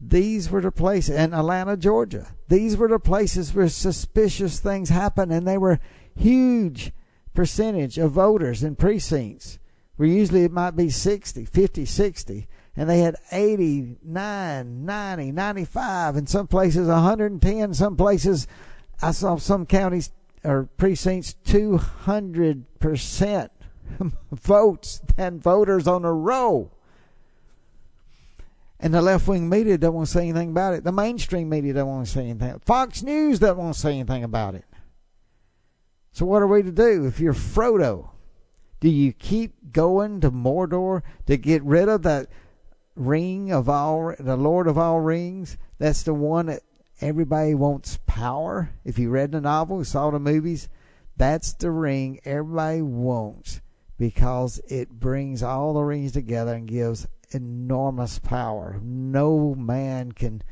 These 0.00 0.50
were 0.50 0.62
the 0.62 0.72
places, 0.72 1.14
and 1.14 1.34
Atlanta, 1.34 1.76
Georgia. 1.76 2.28
These 2.48 2.76
were 2.76 2.88
the 2.88 2.98
places 2.98 3.54
where 3.54 3.68
suspicious 3.68 4.58
things 4.58 4.88
happened, 4.88 5.30
and 5.30 5.46
they 5.46 5.58
were 5.58 5.78
huge 6.16 6.92
percentage 7.34 7.98
of 7.98 8.12
voters 8.12 8.64
in 8.64 8.76
precincts. 8.76 9.58
Where 10.00 10.08
usually 10.08 10.44
it 10.44 10.50
might 10.50 10.76
be 10.76 10.88
60, 10.88 11.44
50, 11.44 11.84
60, 11.84 12.48
and 12.74 12.88
they 12.88 13.00
had 13.00 13.16
89, 13.30 14.86
90, 14.86 15.32
95, 15.32 16.16
in 16.16 16.26
some 16.26 16.46
places 16.46 16.88
110, 16.88 17.74
some 17.74 17.96
places 17.96 18.46
I 19.02 19.10
saw 19.10 19.36
some 19.36 19.66
counties 19.66 20.10
or 20.42 20.70
precincts 20.78 21.34
200% 21.44 23.50
votes 24.32 25.02
and 25.18 25.42
voters 25.42 25.86
on 25.86 26.06
a 26.06 26.12
row. 26.14 26.70
And 28.78 28.94
the 28.94 29.02
left 29.02 29.28
wing 29.28 29.50
media 29.50 29.76
don't 29.76 29.92
want 29.92 30.06
to 30.06 30.12
say 30.14 30.22
anything 30.22 30.52
about 30.52 30.72
it. 30.72 30.82
The 30.82 30.92
mainstream 30.92 31.50
media 31.50 31.74
don't 31.74 31.88
want 31.88 32.06
to 32.06 32.12
say 32.12 32.30
anything. 32.30 32.58
Fox 32.60 33.02
News 33.02 33.38
don't 33.38 33.58
want 33.58 33.74
to 33.74 33.80
say 33.80 33.92
anything 33.92 34.24
about 34.24 34.54
it. 34.54 34.64
So 36.12 36.24
what 36.24 36.40
are 36.40 36.46
we 36.46 36.62
to 36.62 36.72
do 36.72 37.04
if 37.04 37.20
you're 37.20 37.34
Frodo? 37.34 38.09
Do 38.80 38.88
you 38.88 39.12
keep 39.12 39.72
going 39.72 40.22
to 40.22 40.30
Mordor 40.30 41.02
to 41.26 41.36
get 41.36 41.62
rid 41.62 41.88
of 41.88 42.02
that 42.02 42.28
ring 42.96 43.52
of 43.52 43.68
all 43.68 44.14
the 44.18 44.36
Lord 44.36 44.66
of 44.66 44.78
all 44.78 45.00
rings? 45.00 45.58
That's 45.78 46.02
the 46.02 46.14
one 46.14 46.46
that 46.46 46.62
everybody 47.00 47.54
wants 47.54 47.98
power. 48.06 48.70
If 48.84 48.98
you 48.98 49.10
read 49.10 49.32
the 49.32 49.40
novel, 49.40 49.84
saw 49.84 50.10
the 50.10 50.18
movies, 50.18 50.68
that's 51.16 51.52
the 51.52 51.70
ring 51.70 52.20
everybody 52.24 52.80
wants 52.80 53.60
because 53.98 54.58
it 54.68 54.88
brings 54.88 55.42
all 55.42 55.74
the 55.74 55.82
rings 55.82 56.12
together 56.12 56.54
and 56.54 56.66
gives 56.66 57.06
enormous 57.32 58.18
power. 58.18 58.80
No 58.82 59.54
man 59.54 60.12
can. 60.12 60.42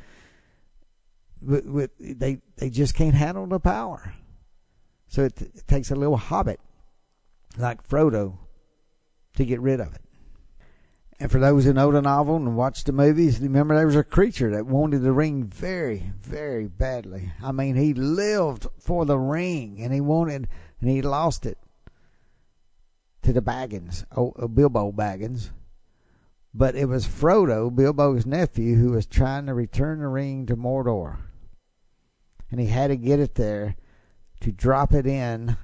with 1.41 1.91
They 1.99 2.43
they 2.57 2.69
just 2.69 2.95
can't 2.95 3.15
handle 3.15 3.47
the 3.47 3.59
power. 3.59 4.15
So 5.09 5.25
it, 5.25 5.41
it 5.41 5.67
takes 5.67 5.91
a 5.91 5.97
little 5.97 6.19
hobbit 6.19 6.61
like 7.59 7.87
Frodo 7.87 8.39
to 9.37 9.45
get 9.45 9.61
rid 9.61 9.81
of 9.81 9.95
it. 9.95 10.03
And 11.21 11.33
for 11.33 11.41
those 11.41 11.65
who 11.65 11.73
know 11.73 11.91
the 11.91 12.01
novel 12.01 12.37
and 12.37 12.57
watched 12.57 12.87
the 12.87 12.93
movies, 12.93 13.41
remember 13.41 13.75
there 13.75 13.87
was 13.87 13.97
a 13.97 14.05
creature 14.05 14.53
that 14.53 14.67
wanted 14.67 15.03
the 15.03 15.13
ring 15.13 15.43
very, 15.43 16.13
very 16.21 16.69
badly. 16.69 17.33
I 17.43 17.51
mean, 17.51 17.75
he 17.75 17.93
lived 17.93 18.69
for 18.79 19.05
the 19.05 19.19
ring 19.19 19.79
and 19.81 19.93
he 19.93 20.01
wanted, 20.01 20.47
and 20.81 20.91
he 20.91 21.03
lost 21.03 21.45
it 21.45 21.59
to 23.23 23.33
the 23.33 23.43
Baggins, 23.43 24.05
oh, 24.17 24.33
uh, 24.39 24.47
Bilbo 24.47 24.93
Baggins. 24.93 25.51
But 26.55 26.77
it 26.77 26.87
was 26.87 27.07
Frodo, 27.07 27.75
Bilbo's 27.75 28.25
nephew, 28.25 28.77
who 28.77 28.93
was 28.93 29.07
trying 29.07 29.47
to 29.47 29.55
return 29.55 29.99
the 29.99 30.09
ring 30.09 30.47
to 30.47 30.57
Mordor. 30.57 31.19
And 32.51 32.61
he 32.61 32.67
had 32.67 32.89
to 32.89 32.97
get 32.97 33.19
it 33.19 33.35
there 33.35 33.77
to 34.41 34.53
drop 34.53 34.95
it 34.95 35.07
in 35.07 35.57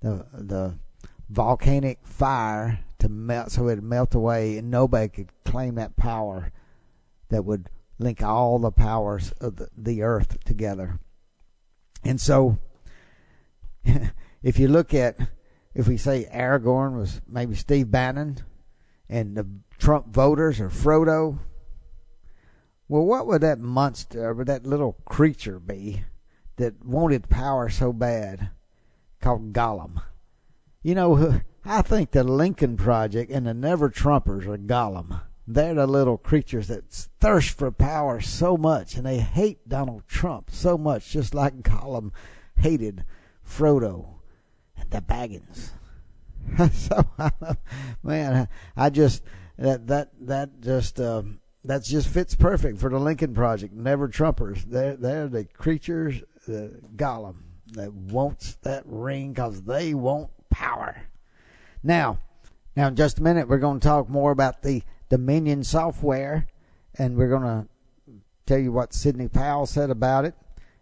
the 0.00 0.26
the 0.32 0.78
volcanic 1.28 1.98
fire 2.04 2.80
to 2.98 3.08
melt 3.08 3.50
so 3.50 3.68
it'd 3.68 3.82
melt 3.82 4.14
away 4.14 4.58
and 4.58 4.70
nobody 4.70 5.08
could 5.08 5.30
claim 5.44 5.74
that 5.74 5.96
power 5.96 6.52
that 7.28 7.44
would 7.44 7.68
link 7.98 8.22
all 8.22 8.58
the 8.58 8.70
powers 8.70 9.32
of 9.40 9.56
the, 9.56 9.68
the 9.76 10.02
earth 10.02 10.42
together. 10.44 11.00
And 12.04 12.20
so, 12.20 12.58
if 14.42 14.58
you 14.58 14.68
look 14.68 14.94
at, 14.94 15.18
if 15.74 15.88
we 15.88 15.96
say 15.96 16.28
Aragorn 16.32 16.96
was 16.96 17.20
maybe 17.26 17.54
Steve 17.54 17.90
Bannon, 17.90 18.38
and 19.08 19.36
the 19.36 19.46
Trump 19.78 20.08
voters 20.08 20.60
are 20.60 20.68
Frodo, 20.68 21.38
well, 22.88 23.04
what 23.04 23.26
would 23.26 23.40
that 23.40 23.58
monster, 23.58 24.30
or 24.30 24.44
that 24.44 24.66
little 24.66 24.96
creature 25.04 25.58
be 25.58 26.04
that 26.56 26.84
wanted 26.84 27.28
power 27.28 27.68
so 27.68 27.92
bad 27.92 28.50
called 29.20 29.52
Gollum? 29.52 30.00
You 30.86 30.94
know, 30.94 31.40
I 31.64 31.82
think 31.82 32.12
the 32.12 32.22
Lincoln 32.22 32.76
Project 32.76 33.32
and 33.32 33.44
the 33.44 33.54
Never 33.54 33.90
Trumpers 33.90 34.46
are 34.46 34.56
Gollum. 34.56 35.20
They're 35.44 35.74
the 35.74 35.84
little 35.84 36.16
creatures 36.16 36.68
that 36.68 36.92
thirst 37.18 37.58
for 37.58 37.72
power 37.72 38.20
so 38.20 38.56
much, 38.56 38.94
and 38.94 39.04
they 39.04 39.18
hate 39.18 39.68
Donald 39.68 40.04
Trump 40.06 40.48
so 40.48 40.78
much, 40.78 41.10
just 41.10 41.34
like 41.34 41.56
Gollum 41.62 42.12
hated 42.56 43.04
Frodo 43.44 44.20
and 44.76 44.88
the 44.88 45.00
Baggins. 45.00 45.70
so, 46.72 47.04
man, 48.04 48.46
I 48.76 48.90
just 48.90 49.24
that 49.58 49.88
that 49.88 50.12
that 50.20 50.60
just 50.60 51.00
um, 51.00 51.40
that 51.64 51.82
just 51.82 52.06
fits 52.06 52.36
perfect 52.36 52.78
for 52.78 52.90
the 52.90 53.00
Lincoln 53.00 53.34
Project. 53.34 53.74
Never 53.74 54.08
Trumpers. 54.08 54.62
They're 54.62 54.94
they're 54.94 55.26
the 55.26 55.46
creatures, 55.46 56.22
the 56.46 56.80
Gollum 56.94 57.38
that 57.72 57.92
wants 57.92 58.54
that 58.62 58.84
ring 58.86 59.32
because 59.32 59.62
they 59.62 59.92
want 59.92 60.30
power. 60.56 61.02
Now, 61.82 62.18
now 62.74 62.88
in 62.88 62.96
just 62.96 63.18
a 63.18 63.22
minute, 63.22 63.46
we're 63.46 63.58
going 63.58 63.78
to 63.78 63.86
talk 63.86 64.08
more 64.08 64.30
about 64.30 64.62
the 64.62 64.82
Dominion 65.10 65.62
software, 65.62 66.48
and 66.98 67.16
we're 67.16 67.28
going 67.28 67.42
to 67.42 67.66
tell 68.46 68.58
you 68.58 68.72
what 68.72 68.94
Sidney 68.94 69.28
Powell 69.28 69.66
said 69.66 69.90
about 69.90 70.24
it, 70.24 70.34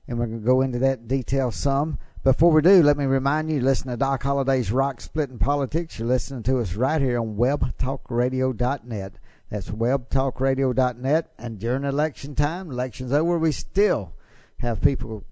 and 0.07 0.19
we're 0.19 0.27
going 0.27 0.41
to 0.41 0.47
go 0.47 0.61
into 0.61 0.79
that 0.79 1.09
detail 1.09 1.51
some. 1.51 1.99
Before 2.23 2.53
we 2.53 2.63
do, 2.63 2.83
let 2.83 2.97
me 2.97 3.05
remind 3.05 3.51
you, 3.51 3.61
listen 3.61 3.89
to 3.89 3.97
Doc 3.97 4.23
Holliday's 4.23 4.71
Rock 4.71 5.01
Splitting 5.01 5.39
Politics. 5.39 5.99
You're 5.99 6.09
listening 6.09 6.45
to 6.45 6.61
us 6.61 6.75
right 6.75 7.03
here 7.03 7.19
on 7.19 7.37
webtalkradio.net. 7.37 9.15
That's 9.51 9.71
webtalkradio.net. 9.71 11.33
And 11.37 11.59
during 11.59 11.85
election 11.85 12.35
time, 12.35 12.71
election's 12.71 13.13
over, 13.13 13.39
we 13.39 13.53
still 13.53 14.13
have 14.61 14.81
people 14.81 15.25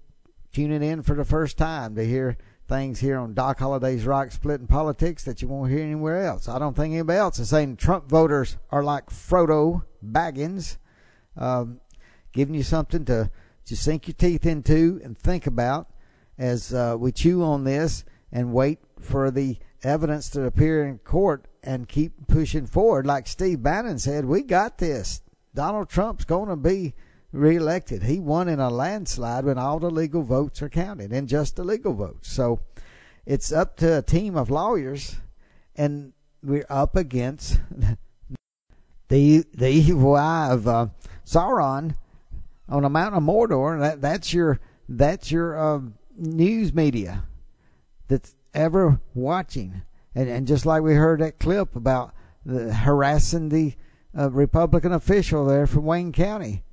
tuning 0.51 0.83
in 0.83 1.01
for 1.01 1.15
the 1.15 1.25
first 1.25 1.57
time 1.57 1.95
to 1.95 2.05
hear 2.05 2.37
things 2.67 2.99
here 2.99 3.17
on 3.17 3.33
Doc 3.33 3.59
Holliday's 3.59 4.05
Rock 4.05 4.31
Splitting 4.31 4.67
Politics 4.67 5.23
that 5.23 5.41
you 5.41 5.47
won't 5.47 5.71
hear 5.71 5.83
anywhere 5.83 6.25
else. 6.25 6.47
I 6.47 6.59
don't 6.59 6.75
think 6.75 6.93
anybody 6.93 7.19
else 7.19 7.39
is 7.39 7.49
saying 7.49 7.77
Trump 7.77 8.09
voters 8.09 8.57
are 8.71 8.83
like 8.83 9.09
Frodo 9.09 9.83
Baggins, 10.03 10.77
um, 11.37 11.79
giving 12.31 12.55
you 12.55 12.63
something 12.63 13.05
to, 13.05 13.29
to 13.65 13.75
sink 13.75 14.07
your 14.07 14.15
teeth 14.15 14.45
into 14.45 14.99
and 15.03 15.17
think 15.17 15.45
about 15.45 15.87
as 16.37 16.73
uh, 16.73 16.95
we 16.97 17.11
chew 17.11 17.43
on 17.43 17.63
this 17.63 18.05
and 18.31 18.53
wait 18.53 18.79
for 18.99 19.29
the 19.29 19.57
evidence 19.83 20.29
to 20.29 20.43
appear 20.43 20.85
in 20.85 20.97
court 20.99 21.45
and 21.63 21.87
keep 21.87 22.27
pushing 22.27 22.65
forward. 22.65 23.05
Like 23.05 23.27
Steve 23.27 23.61
Bannon 23.61 23.99
said, 23.99 24.25
we 24.25 24.41
got 24.41 24.77
this. 24.77 25.21
Donald 25.53 25.89
Trump's 25.89 26.25
going 26.25 26.49
to 26.49 26.55
be 26.55 26.93
reelected. 27.33 28.03
He 28.03 28.19
won 28.19 28.47
in 28.47 28.59
a 28.59 28.69
landslide 28.69 29.43
when 29.43 29.57
all 29.57 29.79
the 29.79 29.89
legal 29.89 30.21
votes 30.21 30.61
are 30.61 30.69
counted 30.69 31.11
and 31.11 31.27
just 31.27 31.55
the 31.55 31.63
legal 31.63 31.93
votes. 31.93 32.31
So 32.31 32.61
it's 33.25 33.51
up 33.51 33.75
to 33.77 33.97
a 33.97 34.01
team 34.01 34.37
of 34.37 34.49
lawyers, 34.49 35.17
and 35.75 36.13
we're 36.41 36.65
up 36.69 36.95
against 36.95 37.59
the 39.09 39.43
the 39.53 39.69
evil 39.69 40.15
eye 40.15 40.51
of 40.51 40.67
uh, 40.67 40.87
Sauron 41.25 41.95
on 42.69 42.83
the 42.83 42.89
mountain 42.89 43.17
of 43.17 43.23
Mordor. 43.23 43.79
That 43.79 44.01
that's 44.01 44.33
your 44.33 44.59
that's 44.87 45.31
your 45.31 45.57
uh, 45.57 45.81
news 46.15 46.73
media 46.73 47.23
that's 48.07 48.35
ever 48.53 48.99
watching, 49.15 49.81
and 50.13 50.29
and 50.29 50.47
just 50.47 50.65
like 50.65 50.83
we 50.83 50.93
heard 50.93 51.21
that 51.21 51.39
clip 51.39 51.75
about 51.75 52.13
the 52.45 52.73
harassing 52.73 53.49
the 53.49 53.73
uh, 54.17 54.29
Republican 54.29 54.91
official 54.91 55.45
there 55.45 55.65
from 55.65 55.85
Wayne 55.85 56.11
County 56.11 56.63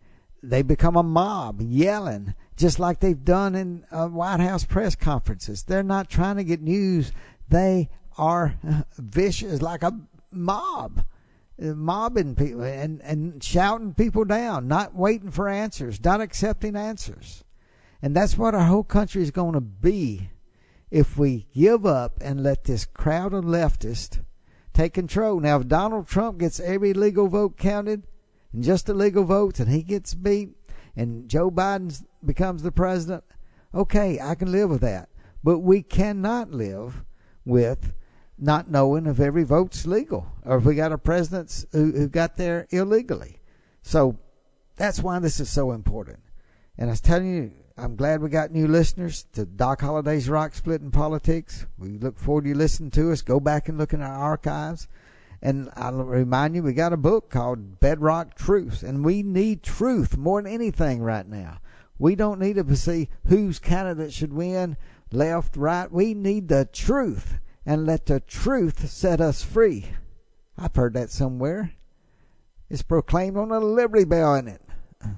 they 0.42 0.62
become 0.62 0.96
a 0.96 1.02
mob 1.02 1.60
yelling, 1.60 2.34
just 2.56 2.78
like 2.78 3.00
they've 3.00 3.24
done 3.24 3.54
in 3.54 3.84
uh, 3.90 4.06
White 4.08 4.40
House 4.40 4.64
press 4.64 4.94
conferences. 4.94 5.62
They're 5.64 5.82
not 5.82 6.08
trying 6.08 6.36
to 6.36 6.44
get 6.44 6.62
news. 6.62 7.12
They 7.48 7.88
are 8.16 8.58
vicious, 8.98 9.60
like 9.60 9.82
a 9.82 9.98
mob, 10.30 11.04
uh, 11.62 11.66
mobbing 11.74 12.36
people 12.36 12.62
and, 12.62 13.00
and 13.02 13.42
shouting 13.42 13.94
people 13.94 14.24
down, 14.24 14.68
not 14.68 14.94
waiting 14.94 15.30
for 15.30 15.48
answers, 15.48 16.02
not 16.02 16.20
accepting 16.20 16.76
answers. 16.76 17.44
And 18.02 18.16
that's 18.16 18.38
what 18.38 18.54
our 18.54 18.64
whole 18.64 18.84
country 18.84 19.22
is 19.22 19.30
going 19.30 19.52
to 19.52 19.60
be 19.60 20.30
if 20.90 21.18
we 21.18 21.46
give 21.54 21.84
up 21.84 22.18
and 22.20 22.42
let 22.42 22.64
this 22.64 22.84
crowd 22.84 23.34
of 23.34 23.44
leftists 23.44 24.20
take 24.72 24.94
control. 24.94 25.38
Now, 25.40 25.60
if 25.60 25.68
Donald 25.68 26.08
Trump 26.08 26.38
gets 26.38 26.60
every 26.60 26.94
legal 26.94 27.28
vote 27.28 27.56
counted, 27.56 28.04
and 28.52 28.62
just 28.62 28.86
the 28.86 28.94
legal 28.94 29.24
votes 29.24 29.60
and 29.60 29.70
he 29.70 29.82
gets 29.82 30.14
beat 30.14 30.50
and 30.96 31.28
Joe 31.28 31.50
Biden 31.50 32.04
becomes 32.24 32.62
the 32.62 32.72
president, 32.72 33.24
okay, 33.74 34.18
I 34.20 34.34
can 34.34 34.50
live 34.50 34.70
with 34.70 34.80
that. 34.80 35.08
But 35.42 35.60
we 35.60 35.82
cannot 35.82 36.50
live 36.50 37.04
with 37.44 37.94
not 38.38 38.70
knowing 38.70 39.06
if 39.06 39.20
every 39.20 39.44
vote's 39.44 39.86
legal 39.86 40.26
or 40.44 40.58
if 40.58 40.64
we 40.64 40.74
got 40.74 40.92
a 40.92 40.98
president 40.98 41.64
who, 41.72 41.92
who 41.92 42.08
got 42.08 42.36
there 42.36 42.66
illegally. 42.70 43.40
So 43.82 44.18
that's 44.76 45.00
why 45.00 45.18
this 45.18 45.40
is 45.40 45.50
so 45.50 45.72
important. 45.72 46.20
And 46.78 46.88
I 46.88 46.92
was 46.92 47.00
telling 47.00 47.34
you, 47.34 47.52
I'm 47.76 47.96
glad 47.96 48.20
we 48.20 48.28
got 48.28 48.50
new 48.50 48.66
listeners 48.66 49.24
to 49.32 49.46
Doc 49.46 49.80
Holliday's 49.80 50.28
Rock 50.28 50.54
Splitting 50.54 50.90
Politics. 50.90 51.66
We 51.78 51.98
look 51.98 52.18
forward 52.18 52.44
to 52.44 52.48
you 52.50 52.54
listening 52.54 52.90
to 52.92 53.12
us. 53.12 53.22
Go 53.22 53.40
back 53.40 53.68
and 53.68 53.78
look 53.78 53.94
in 53.94 54.02
our 54.02 54.14
archives. 54.14 54.86
And 55.42 55.70
I'll 55.74 56.04
remind 56.04 56.54
you, 56.54 56.62
we 56.62 56.74
got 56.74 56.92
a 56.92 56.98
book 56.98 57.30
called 57.30 57.80
Bedrock 57.80 58.34
Truth, 58.34 58.82
and 58.82 59.04
we 59.04 59.22
need 59.22 59.62
truth 59.62 60.16
more 60.16 60.42
than 60.42 60.52
anything 60.52 61.02
right 61.02 61.26
now. 61.26 61.60
We 61.98 62.14
don't 62.14 62.40
need 62.40 62.56
to 62.56 62.76
see 62.76 63.08
whose 63.26 63.58
candidate 63.58 64.12
should 64.12 64.32
win, 64.32 64.76
left, 65.12 65.56
right. 65.56 65.90
We 65.90 66.12
need 66.12 66.48
the 66.48 66.68
truth, 66.70 67.40
and 67.64 67.86
let 67.86 68.06
the 68.06 68.20
truth 68.20 68.90
set 68.90 69.20
us 69.20 69.42
free. 69.42 69.86
I've 70.58 70.76
heard 70.76 70.94
that 70.94 71.10
somewhere. 71.10 71.72
It's 72.68 72.82
proclaimed 72.82 73.36
on 73.36 73.50
a 73.50 73.60
Liberty 73.60 74.04
Bell 74.04 74.34
in 74.34 74.48
it. 74.48 74.62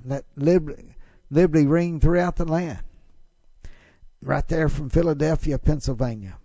Let 0.05 0.25
liberty, 0.37 0.97
liberty 1.31 1.67
ring 1.67 1.99
throughout 1.99 2.37
the 2.37 2.45
land. 2.45 2.79
Right 4.23 4.47
there 4.47 4.69
from 4.69 4.89
Philadelphia, 4.89 5.59
Pennsylvania. 5.59 6.39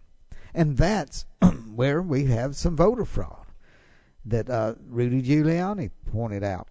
And 0.53 0.77
that's 0.77 1.25
where 1.75 2.01
we 2.01 2.25
have 2.25 2.55
some 2.55 2.75
voter 2.75 3.05
fraud 3.05 3.46
that 4.27 4.49
uh, 4.49 4.75
Rudy 4.87 5.21
Giuliani 5.21 5.91
pointed 6.11 6.43
out. 6.43 6.67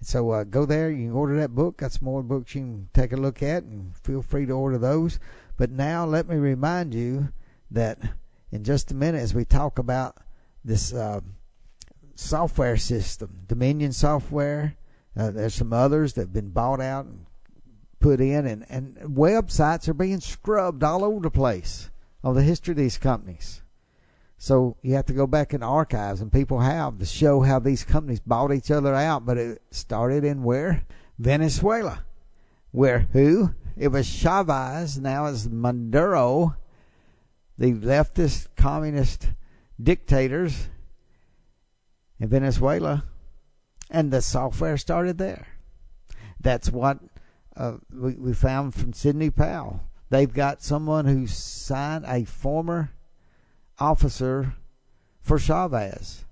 So 0.00 0.30
uh, 0.30 0.44
go 0.44 0.64
there. 0.64 0.90
You 0.90 1.08
can 1.08 1.16
order 1.16 1.36
that 1.40 1.54
book. 1.54 1.78
Got 1.78 1.92
some 1.92 2.04
more 2.04 2.22
books 2.22 2.54
you 2.54 2.60
can 2.60 2.88
take 2.94 3.12
a 3.12 3.16
look 3.16 3.42
at, 3.42 3.64
and 3.64 3.96
feel 3.96 4.22
free 4.22 4.46
to 4.46 4.52
order 4.52 4.78
those. 4.78 5.18
But 5.56 5.72
now 5.72 6.06
let 6.06 6.28
me 6.28 6.36
remind 6.36 6.94
you 6.94 7.32
that 7.70 7.98
in 8.52 8.62
just 8.62 8.92
a 8.92 8.94
minute, 8.94 9.20
as 9.20 9.34
we 9.34 9.44
talk 9.44 9.78
about 9.78 10.18
this 10.64 10.92
uh, 10.92 11.20
software 12.14 12.76
system, 12.76 13.40
Dominion 13.48 13.92
software, 13.92 14.76
uh, 15.16 15.32
there's 15.32 15.54
some 15.54 15.72
others 15.72 16.12
that 16.12 16.22
have 16.22 16.32
been 16.32 16.50
bought 16.50 16.80
out 16.80 17.06
and 17.06 17.26
put 18.00 18.20
in, 18.20 18.46
and, 18.46 18.64
and 18.68 18.96
websites 18.96 19.88
are 19.88 19.94
being 19.94 20.20
scrubbed 20.20 20.82
all 20.82 21.04
over 21.04 21.20
the 21.20 21.30
place 21.30 21.90
of 22.22 22.34
the 22.34 22.42
history 22.42 22.72
of 22.72 22.78
these 22.78 22.98
companies. 22.98 23.62
So 24.38 24.76
you 24.82 24.94
have 24.94 25.06
to 25.06 25.12
go 25.12 25.26
back 25.26 25.52
in 25.52 25.62
archives, 25.62 26.20
and 26.20 26.32
people 26.32 26.60
have 26.60 26.98
to 26.98 27.06
show 27.06 27.40
how 27.40 27.58
these 27.58 27.84
companies 27.84 28.20
bought 28.20 28.52
each 28.52 28.70
other 28.70 28.94
out. 28.94 29.26
But 29.26 29.36
it 29.36 29.62
started 29.70 30.24
in 30.24 30.44
where? 30.44 30.84
Venezuela. 31.18 32.04
Where 32.70 33.08
who? 33.12 33.54
It 33.76 33.88
was 33.88 34.06
Chavez, 34.06 34.98
now 34.98 35.26
it's 35.26 35.46
Maduro, 35.46 36.56
the 37.56 37.72
leftist 37.72 38.48
communist 38.56 39.28
dictators 39.80 40.68
in 42.20 42.28
Venezuela. 42.28 43.04
And 43.90 44.12
the 44.12 44.20
software 44.20 44.76
started 44.76 45.18
there. 45.18 45.46
That's 46.40 46.70
what 46.70 46.98
uh, 47.58 47.76
we, 47.92 48.14
we 48.14 48.32
found 48.32 48.74
from 48.74 48.92
Sidney 48.92 49.30
Powell. 49.30 49.80
They've 50.10 50.32
got 50.32 50.62
someone 50.62 51.06
who 51.06 51.26
signed 51.26 52.04
a 52.06 52.24
former 52.24 52.92
officer 53.78 54.54
for 55.20 55.38
Chavez, 55.38 56.24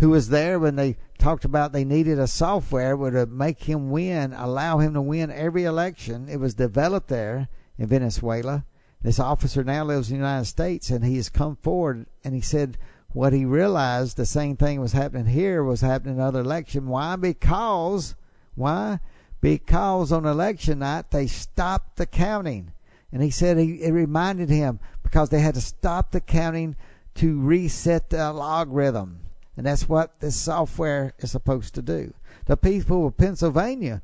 who 0.00 0.10
was 0.10 0.30
there 0.30 0.58
when 0.58 0.76
they 0.76 0.96
talked 1.18 1.44
about 1.44 1.72
they 1.72 1.84
needed 1.84 2.18
a 2.18 2.26
software 2.26 2.96
to 2.96 3.26
make 3.26 3.62
him 3.62 3.90
win, 3.90 4.32
allow 4.32 4.78
him 4.78 4.94
to 4.94 5.02
win 5.02 5.30
every 5.30 5.64
election. 5.64 6.28
It 6.28 6.40
was 6.40 6.54
developed 6.54 7.08
there 7.08 7.48
in 7.78 7.86
Venezuela. 7.86 8.64
This 9.02 9.20
officer 9.20 9.62
now 9.62 9.84
lives 9.84 10.10
in 10.10 10.16
the 10.16 10.24
United 10.24 10.46
States, 10.46 10.88
and 10.90 11.04
he 11.04 11.16
has 11.16 11.28
come 11.28 11.56
forward 11.56 12.06
and 12.24 12.34
he 12.34 12.40
said 12.40 12.78
what 13.12 13.32
he 13.32 13.44
realized 13.44 14.16
the 14.16 14.26
same 14.26 14.56
thing 14.56 14.80
was 14.80 14.92
happening 14.92 15.26
here 15.26 15.62
was 15.62 15.82
happening 15.82 16.16
in 16.16 16.20
other 16.20 16.40
election. 16.40 16.88
Why? 16.88 17.14
Because 17.14 18.16
why? 18.56 18.98
Because 19.44 20.10
on 20.10 20.24
election 20.24 20.78
night 20.78 21.10
they 21.10 21.26
stopped 21.26 21.96
the 21.96 22.06
counting, 22.06 22.72
and 23.12 23.22
he 23.22 23.28
said 23.28 23.58
he, 23.58 23.74
it 23.82 23.90
reminded 23.90 24.48
him 24.48 24.80
because 25.02 25.28
they 25.28 25.40
had 25.40 25.52
to 25.52 25.60
stop 25.60 26.12
the 26.12 26.20
counting 26.22 26.76
to 27.16 27.38
reset 27.38 28.08
the 28.08 28.32
logarithm, 28.32 29.20
and 29.54 29.66
that's 29.66 29.86
what 29.86 30.18
this 30.20 30.34
software 30.34 31.12
is 31.18 31.30
supposed 31.30 31.74
to 31.74 31.82
do. 31.82 32.14
The 32.46 32.56
people 32.56 33.06
of 33.06 33.18
Pennsylvania, 33.18 34.00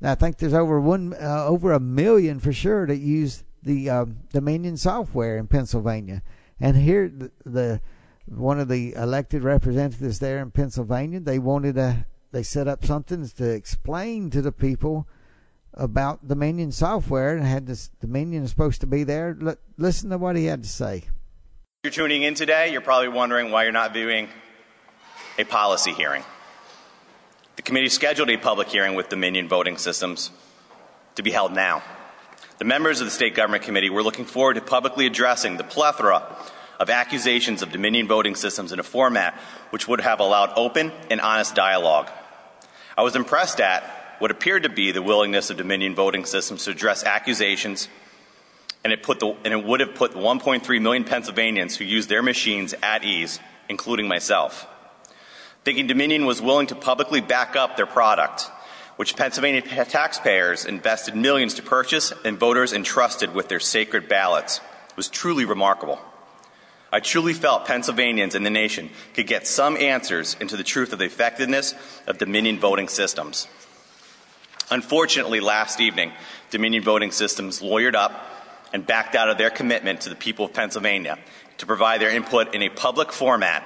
I 0.00 0.14
think 0.14 0.38
there's 0.38 0.54
over 0.54 0.80
one, 0.80 1.12
uh, 1.12 1.44
over 1.44 1.70
a 1.70 1.78
million 1.78 2.40
for 2.40 2.54
sure 2.54 2.86
that 2.86 2.96
use 2.96 3.44
the 3.62 3.90
um, 3.90 4.16
Dominion 4.32 4.78
software 4.78 5.36
in 5.36 5.46
Pennsylvania. 5.46 6.22
And 6.58 6.74
here, 6.74 7.06
the, 7.14 7.30
the 7.44 7.80
one 8.24 8.58
of 8.58 8.68
the 8.68 8.94
elected 8.94 9.44
representatives 9.44 10.20
there 10.20 10.38
in 10.38 10.52
Pennsylvania, 10.52 11.20
they 11.20 11.38
wanted 11.38 11.76
a, 11.76 12.06
they 12.32 12.42
set 12.42 12.66
up 12.66 12.84
something 12.84 13.28
to 13.28 13.50
explain 13.50 14.30
to 14.30 14.42
the 14.42 14.52
people 14.52 15.06
about 15.74 16.26
Dominion 16.26 16.72
software, 16.72 17.36
and 17.36 17.46
had 17.46 17.66
this 17.66 17.88
Dominion 18.00 18.42
is 18.42 18.50
supposed 18.50 18.80
to 18.80 18.86
be 18.86 19.04
there. 19.04 19.36
L- 19.40 19.56
listen 19.78 20.10
to 20.10 20.18
what 20.18 20.36
he 20.36 20.46
had 20.46 20.62
to 20.64 20.68
say. 20.68 21.04
You're 21.84 21.92
tuning 21.92 22.22
in 22.22 22.34
today, 22.34 22.72
you're 22.72 22.80
probably 22.80 23.08
wondering 23.08 23.50
why 23.50 23.64
you're 23.64 23.72
not 23.72 23.92
viewing 23.92 24.28
a 25.38 25.44
policy 25.44 25.92
hearing. 25.92 26.24
The 27.56 27.62
committee 27.62 27.88
scheduled 27.88 28.30
a 28.30 28.36
public 28.36 28.68
hearing 28.68 28.94
with 28.94 29.08
Dominion 29.08 29.48
voting 29.48 29.76
systems 29.76 30.30
to 31.16 31.22
be 31.22 31.30
held 31.30 31.52
now. 31.52 31.82
The 32.58 32.64
members 32.64 33.00
of 33.00 33.06
the 33.06 33.10
State 33.10 33.34
Government 33.34 33.64
Committee 33.64 33.90
were 33.90 34.02
looking 34.02 34.24
forward 34.24 34.54
to 34.54 34.60
publicly 34.60 35.06
addressing 35.06 35.56
the 35.56 35.64
plethora 35.64 36.36
of 36.78 36.90
accusations 36.90 37.62
of 37.62 37.72
Dominion 37.72 38.08
voting 38.08 38.34
systems 38.34 38.72
in 38.72 38.78
a 38.78 38.82
format 38.82 39.38
which 39.70 39.88
would 39.88 40.00
have 40.00 40.20
allowed 40.20 40.52
open 40.56 40.92
and 41.10 41.20
honest 41.20 41.54
dialogue. 41.54 42.10
I 42.96 43.02
was 43.02 43.16
impressed 43.16 43.60
at 43.60 43.82
what 44.18 44.30
appeared 44.30 44.64
to 44.64 44.68
be 44.68 44.92
the 44.92 45.02
willingness 45.02 45.50
of 45.50 45.56
Dominion 45.56 45.94
voting 45.94 46.24
systems 46.24 46.64
to 46.64 46.72
address 46.72 47.04
accusations, 47.04 47.88
and 48.84 48.92
it, 48.92 49.02
put 49.02 49.20
the, 49.20 49.34
and 49.44 49.52
it 49.52 49.64
would 49.64 49.80
have 49.80 49.94
put 49.94 50.12
the 50.12 50.18
1.3 50.18 50.82
million 50.82 51.04
Pennsylvanians 51.04 51.76
who 51.76 51.84
use 51.84 52.06
their 52.06 52.22
machines 52.22 52.74
at 52.82 53.04
ease, 53.04 53.40
including 53.68 54.08
myself. 54.08 54.66
Thinking 55.64 55.86
Dominion 55.86 56.26
was 56.26 56.42
willing 56.42 56.66
to 56.66 56.74
publicly 56.74 57.20
back 57.20 57.56
up 57.56 57.76
their 57.76 57.86
product, 57.86 58.50
which 58.96 59.16
Pennsylvania 59.16 59.62
taxpayers 59.62 60.66
invested 60.66 61.16
millions 61.16 61.54
to 61.54 61.62
purchase 61.62 62.12
and 62.24 62.38
voters 62.38 62.72
entrusted 62.72 63.32
with 63.32 63.48
their 63.48 63.60
sacred 63.60 64.08
ballots, 64.08 64.60
was 64.96 65.08
truly 65.08 65.44
remarkable. 65.44 65.98
I 66.92 67.00
truly 67.00 67.32
felt 67.32 67.64
Pennsylvanians 67.64 68.34
and 68.34 68.44
the 68.44 68.50
nation 68.50 68.90
could 69.14 69.26
get 69.26 69.46
some 69.46 69.78
answers 69.78 70.36
into 70.40 70.58
the 70.58 70.62
truth 70.62 70.92
of 70.92 70.98
the 70.98 71.06
effectiveness 71.06 71.74
of 72.06 72.18
Dominion 72.18 72.58
voting 72.58 72.88
systems. 72.88 73.48
Unfortunately, 74.70 75.40
last 75.40 75.80
evening, 75.80 76.12
Dominion 76.50 76.82
voting 76.82 77.10
systems 77.10 77.60
lawyered 77.60 77.94
up 77.94 78.28
and 78.74 78.86
backed 78.86 79.14
out 79.14 79.30
of 79.30 79.38
their 79.38 79.50
commitment 79.50 80.02
to 80.02 80.10
the 80.10 80.14
people 80.14 80.44
of 80.44 80.52
Pennsylvania 80.52 81.18
to 81.58 81.66
provide 81.66 82.00
their 82.00 82.10
input 82.10 82.54
in 82.54 82.62
a 82.62 82.68
public 82.68 83.10
format 83.10 83.64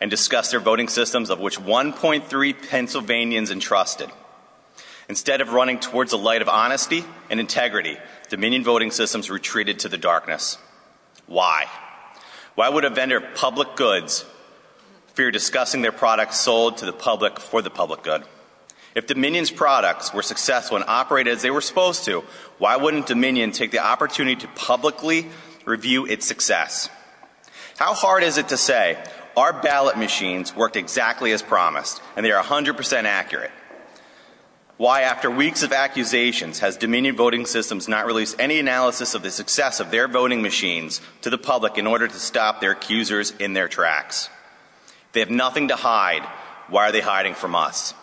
and 0.00 0.10
discuss 0.10 0.50
their 0.50 0.60
voting 0.60 0.88
systems 0.88 1.30
of 1.30 1.38
which 1.38 1.60
1.3 1.60 2.68
Pennsylvanians 2.68 3.52
entrusted. 3.52 4.10
Instead 5.08 5.40
of 5.40 5.52
running 5.52 5.78
towards 5.78 6.10
the 6.10 6.18
light 6.18 6.42
of 6.42 6.48
honesty 6.48 7.04
and 7.30 7.38
integrity, 7.38 7.96
Dominion 8.28 8.64
voting 8.64 8.90
systems 8.90 9.30
retreated 9.30 9.78
to 9.80 9.88
the 9.88 9.98
darkness. 9.98 10.58
Why? 11.26 11.66
Why 12.56 12.70
would 12.70 12.86
a 12.86 12.90
vendor 12.90 13.18
of 13.18 13.34
public 13.34 13.76
goods 13.76 14.24
fear 15.08 15.30
discussing 15.30 15.82
their 15.82 15.92
products 15.92 16.38
sold 16.38 16.78
to 16.78 16.86
the 16.86 16.92
public 16.92 17.38
for 17.38 17.60
the 17.60 17.68
public 17.68 18.02
good? 18.02 18.24
If 18.94 19.06
Dominion's 19.06 19.50
products 19.50 20.14
were 20.14 20.22
successful 20.22 20.78
and 20.78 20.86
operated 20.88 21.34
as 21.34 21.42
they 21.42 21.50
were 21.50 21.60
supposed 21.60 22.06
to, 22.06 22.24
why 22.56 22.76
wouldn't 22.76 23.06
Dominion 23.06 23.52
take 23.52 23.72
the 23.72 23.84
opportunity 23.84 24.36
to 24.36 24.48
publicly 24.48 25.28
review 25.66 26.06
its 26.06 26.24
success? 26.24 26.88
How 27.76 27.92
hard 27.92 28.22
is 28.22 28.38
it 28.38 28.48
to 28.48 28.56
say 28.56 28.96
our 29.36 29.52
ballot 29.52 29.98
machines 29.98 30.56
worked 30.56 30.76
exactly 30.76 31.32
as 31.32 31.42
promised 31.42 32.00
and 32.16 32.24
they 32.24 32.32
are 32.32 32.42
100% 32.42 33.04
accurate? 33.04 33.50
Why, 34.78 35.02
after 35.02 35.30
weeks 35.30 35.62
of 35.62 35.72
accusations, 35.72 36.58
has 36.58 36.76
Dominion 36.76 37.16
Voting 37.16 37.46
Systems 37.46 37.88
not 37.88 38.04
released 38.04 38.36
any 38.38 38.58
analysis 38.58 39.14
of 39.14 39.22
the 39.22 39.30
success 39.30 39.80
of 39.80 39.90
their 39.90 40.06
voting 40.06 40.42
machines 40.42 41.00
to 41.22 41.30
the 41.30 41.38
public 41.38 41.78
in 41.78 41.86
order 41.86 42.06
to 42.06 42.18
stop 42.18 42.60
their 42.60 42.72
accusers 42.72 43.30
in 43.38 43.54
their 43.54 43.68
tracks? 43.68 44.28
They 45.12 45.20
have 45.20 45.30
nothing 45.30 45.68
to 45.68 45.76
hide. 45.76 46.24
Why 46.68 46.90
are 46.90 46.92
they 46.92 47.00
hiding 47.00 47.32
from 47.32 47.54
us? 47.54 47.94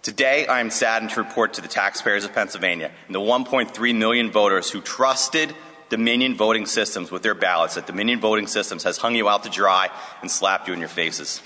Today, 0.00 0.46
I 0.46 0.60
am 0.60 0.70
saddened 0.70 1.10
to 1.10 1.22
report 1.22 1.54
to 1.54 1.60
the 1.60 1.68
taxpayers 1.68 2.24
of 2.24 2.32
Pennsylvania 2.32 2.90
and 3.06 3.14
the 3.14 3.20
1.3 3.20 3.94
million 3.94 4.30
voters 4.30 4.70
who 4.70 4.80
trusted 4.80 5.54
Dominion 5.90 6.36
voting 6.36 6.64
systems 6.64 7.10
with 7.10 7.22
their 7.22 7.34
ballots 7.34 7.74
that 7.74 7.86
Dominion 7.86 8.18
voting 8.18 8.46
systems 8.46 8.84
has 8.84 8.96
hung 8.96 9.14
you 9.14 9.28
out 9.28 9.44
to 9.44 9.50
dry 9.50 9.90
and 10.22 10.30
slapped 10.30 10.68
you 10.68 10.74
in 10.74 10.80
your 10.80 10.88
faces. 10.88 11.42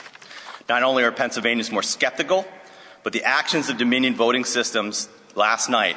Not 0.69 0.85
only 0.85 1.03
are 1.03 1.11
Pennsylvanians 1.11 1.73
more 1.73 1.83
skeptical, 1.83 2.47
but 3.02 3.12
the 3.12 3.24
actions 3.24 3.68
of 3.68 3.78
Dominion 3.78 4.14
voting 4.14 4.44
systems 4.44 5.08
last 5.34 5.68
night 5.68 5.96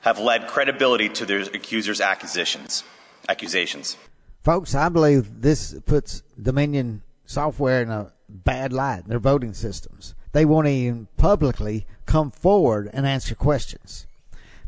have 0.00 0.18
led 0.18 0.46
credibility 0.48 1.08
to 1.08 1.26
their 1.26 1.40
accusers' 1.40 2.00
accusations. 2.00 2.84
Accusations. 3.28 3.96
Folks, 4.42 4.74
I 4.74 4.88
believe 4.90 5.40
this 5.40 5.74
puts 5.86 6.22
Dominion 6.40 7.02
software 7.24 7.82
in 7.82 7.90
a 7.90 8.12
bad 8.28 8.72
light, 8.72 9.06
their 9.06 9.18
voting 9.18 9.54
systems. 9.54 10.14
They 10.32 10.44
won't 10.44 10.66
even 10.66 11.08
publicly 11.16 11.86
come 12.06 12.30
forward 12.30 12.90
and 12.92 13.06
answer 13.06 13.34
questions. 13.34 14.06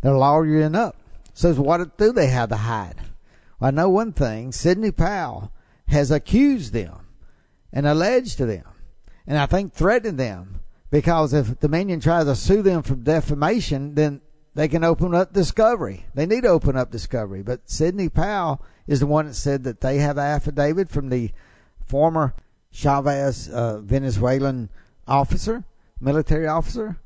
They're 0.00 0.16
lawyering 0.16 0.74
up. 0.74 0.96
So 1.34 1.52
what 1.54 1.98
do 1.98 2.12
they 2.12 2.28
have 2.28 2.48
to 2.48 2.56
hide? 2.56 2.96
Well, 3.60 3.68
I 3.68 3.70
know 3.72 3.90
one 3.90 4.12
thing. 4.12 4.52
Sidney 4.52 4.90
Powell 4.90 5.52
has 5.88 6.10
accused 6.10 6.72
them 6.72 7.06
and 7.72 7.86
alleged 7.86 8.38
to 8.38 8.46
them, 8.46 8.64
and 9.26 9.36
I 9.36 9.44
think 9.44 9.74
threatened 9.74 10.18
them 10.18 10.60
because 10.96 11.34
if 11.34 11.60
Dominion 11.60 12.00
tries 12.00 12.24
to 12.24 12.34
sue 12.34 12.62
them 12.62 12.82
for 12.82 12.94
defamation, 12.94 13.94
then 13.96 14.22
they 14.54 14.66
can 14.66 14.82
open 14.82 15.14
up 15.14 15.30
discovery. 15.30 16.06
They 16.14 16.24
need 16.24 16.44
to 16.44 16.48
open 16.48 16.74
up 16.74 16.90
discovery. 16.90 17.42
But 17.42 17.68
Sidney 17.68 18.08
Powell 18.08 18.62
is 18.86 19.00
the 19.00 19.06
one 19.06 19.26
that 19.26 19.34
said 19.34 19.64
that 19.64 19.82
they 19.82 19.98
have 19.98 20.16
an 20.16 20.24
affidavit 20.24 20.88
from 20.88 21.10
the 21.10 21.32
former 21.84 22.34
Chavez 22.70 23.46
uh, 23.50 23.80
Venezuelan 23.80 24.70
officer, 25.06 25.64
military 26.00 26.46
officer. 26.46 26.96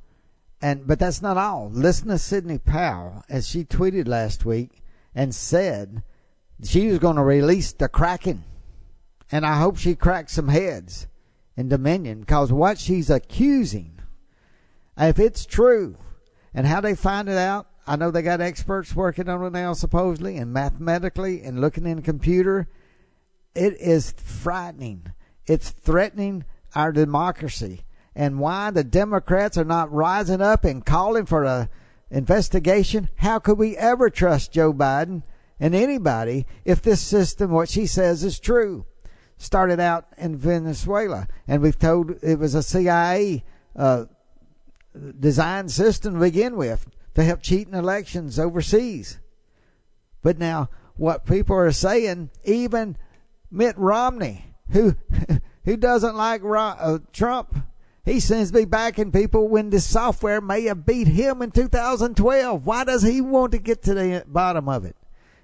And 0.62 0.86
but 0.86 1.00
that's 1.00 1.20
not 1.20 1.36
all. 1.36 1.68
Listen 1.72 2.10
to 2.10 2.18
Sidney 2.18 2.58
Powell 2.58 3.24
as 3.28 3.48
she 3.48 3.64
tweeted 3.64 4.06
last 4.06 4.44
week 4.44 4.84
and 5.16 5.34
said 5.34 6.04
she 6.62 6.86
was 6.86 7.00
going 7.00 7.16
to 7.16 7.24
release 7.24 7.72
the 7.72 7.88
Kraken, 7.88 8.44
and 9.32 9.44
I 9.44 9.58
hope 9.58 9.78
she 9.78 9.96
cracks 9.96 10.34
some 10.34 10.46
heads 10.46 11.08
in 11.60 11.68
Dominion 11.68 12.20
because 12.20 12.50
what 12.50 12.78
she's 12.78 13.10
accusing, 13.10 14.00
if 14.96 15.18
it's 15.18 15.44
true, 15.44 15.96
and 16.54 16.66
how 16.66 16.80
they 16.80 16.94
find 16.94 17.28
it 17.28 17.36
out, 17.36 17.66
I 17.86 17.96
know 17.96 18.10
they 18.10 18.22
got 18.22 18.40
experts 18.40 18.96
working 18.96 19.28
on 19.28 19.44
it 19.44 19.52
now 19.52 19.74
supposedly 19.74 20.38
and 20.38 20.52
mathematically 20.52 21.42
and 21.42 21.60
looking 21.60 21.86
in 21.86 21.96
the 21.96 22.02
computer. 22.02 22.68
It 23.54 23.74
is 23.78 24.12
frightening. 24.12 25.12
It's 25.46 25.70
threatening 25.70 26.44
our 26.74 26.92
democracy 26.92 27.82
and 28.14 28.40
why 28.40 28.70
the 28.70 28.84
Democrats 28.84 29.58
are 29.58 29.64
not 29.64 29.92
rising 29.92 30.40
up 30.40 30.64
and 30.64 30.84
calling 30.84 31.26
for 31.26 31.44
a 31.44 31.68
investigation. 32.10 33.08
How 33.16 33.38
could 33.38 33.58
we 33.58 33.76
ever 33.76 34.08
trust 34.08 34.52
Joe 34.52 34.72
Biden 34.72 35.22
and 35.58 35.74
anybody 35.74 36.46
if 36.64 36.80
this 36.80 37.00
system, 37.00 37.50
what 37.50 37.68
she 37.68 37.86
says, 37.86 38.24
is 38.24 38.40
true? 38.40 38.86
Started 39.42 39.80
out 39.80 40.04
in 40.18 40.36
Venezuela, 40.36 41.26
and 41.48 41.62
we've 41.62 41.78
told 41.78 42.10
it 42.22 42.38
was 42.38 42.54
a 42.54 42.62
CIA 42.62 43.42
uh, 43.74 44.04
designed 45.18 45.70
system 45.70 46.12
to 46.12 46.20
begin 46.20 46.56
with 46.56 46.86
to 47.14 47.24
help 47.24 47.40
cheating 47.40 47.72
elections 47.72 48.38
overseas. 48.38 49.18
But 50.22 50.38
now, 50.38 50.68
what 50.96 51.24
people 51.24 51.56
are 51.56 51.72
saying, 51.72 52.28
even 52.44 52.98
Mitt 53.50 53.78
Romney, 53.78 54.44
who 54.72 54.94
who 55.64 55.78
doesn't 55.78 56.16
like 56.16 56.42
uh, 56.44 56.98
Trump, 57.10 57.56
he 58.04 58.20
seems 58.20 58.50
to 58.50 58.58
be 58.58 58.64
backing 58.66 59.10
people 59.10 59.48
when 59.48 59.70
this 59.70 59.88
software 59.88 60.42
may 60.42 60.64
have 60.64 60.84
beat 60.84 61.08
him 61.08 61.40
in 61.40 61.50
2012. 61.50 62.66
Why 62.66 62.84
does 62.84 63.02
he 63.02 63.22
want 63.22 63.52
to 63.52 63.58
get 63.58 63.84
to 63.84 63.94
the 63.94 64.22
bottom 64.26 64.68
of 64.68 64.84
it? 64.84 64.96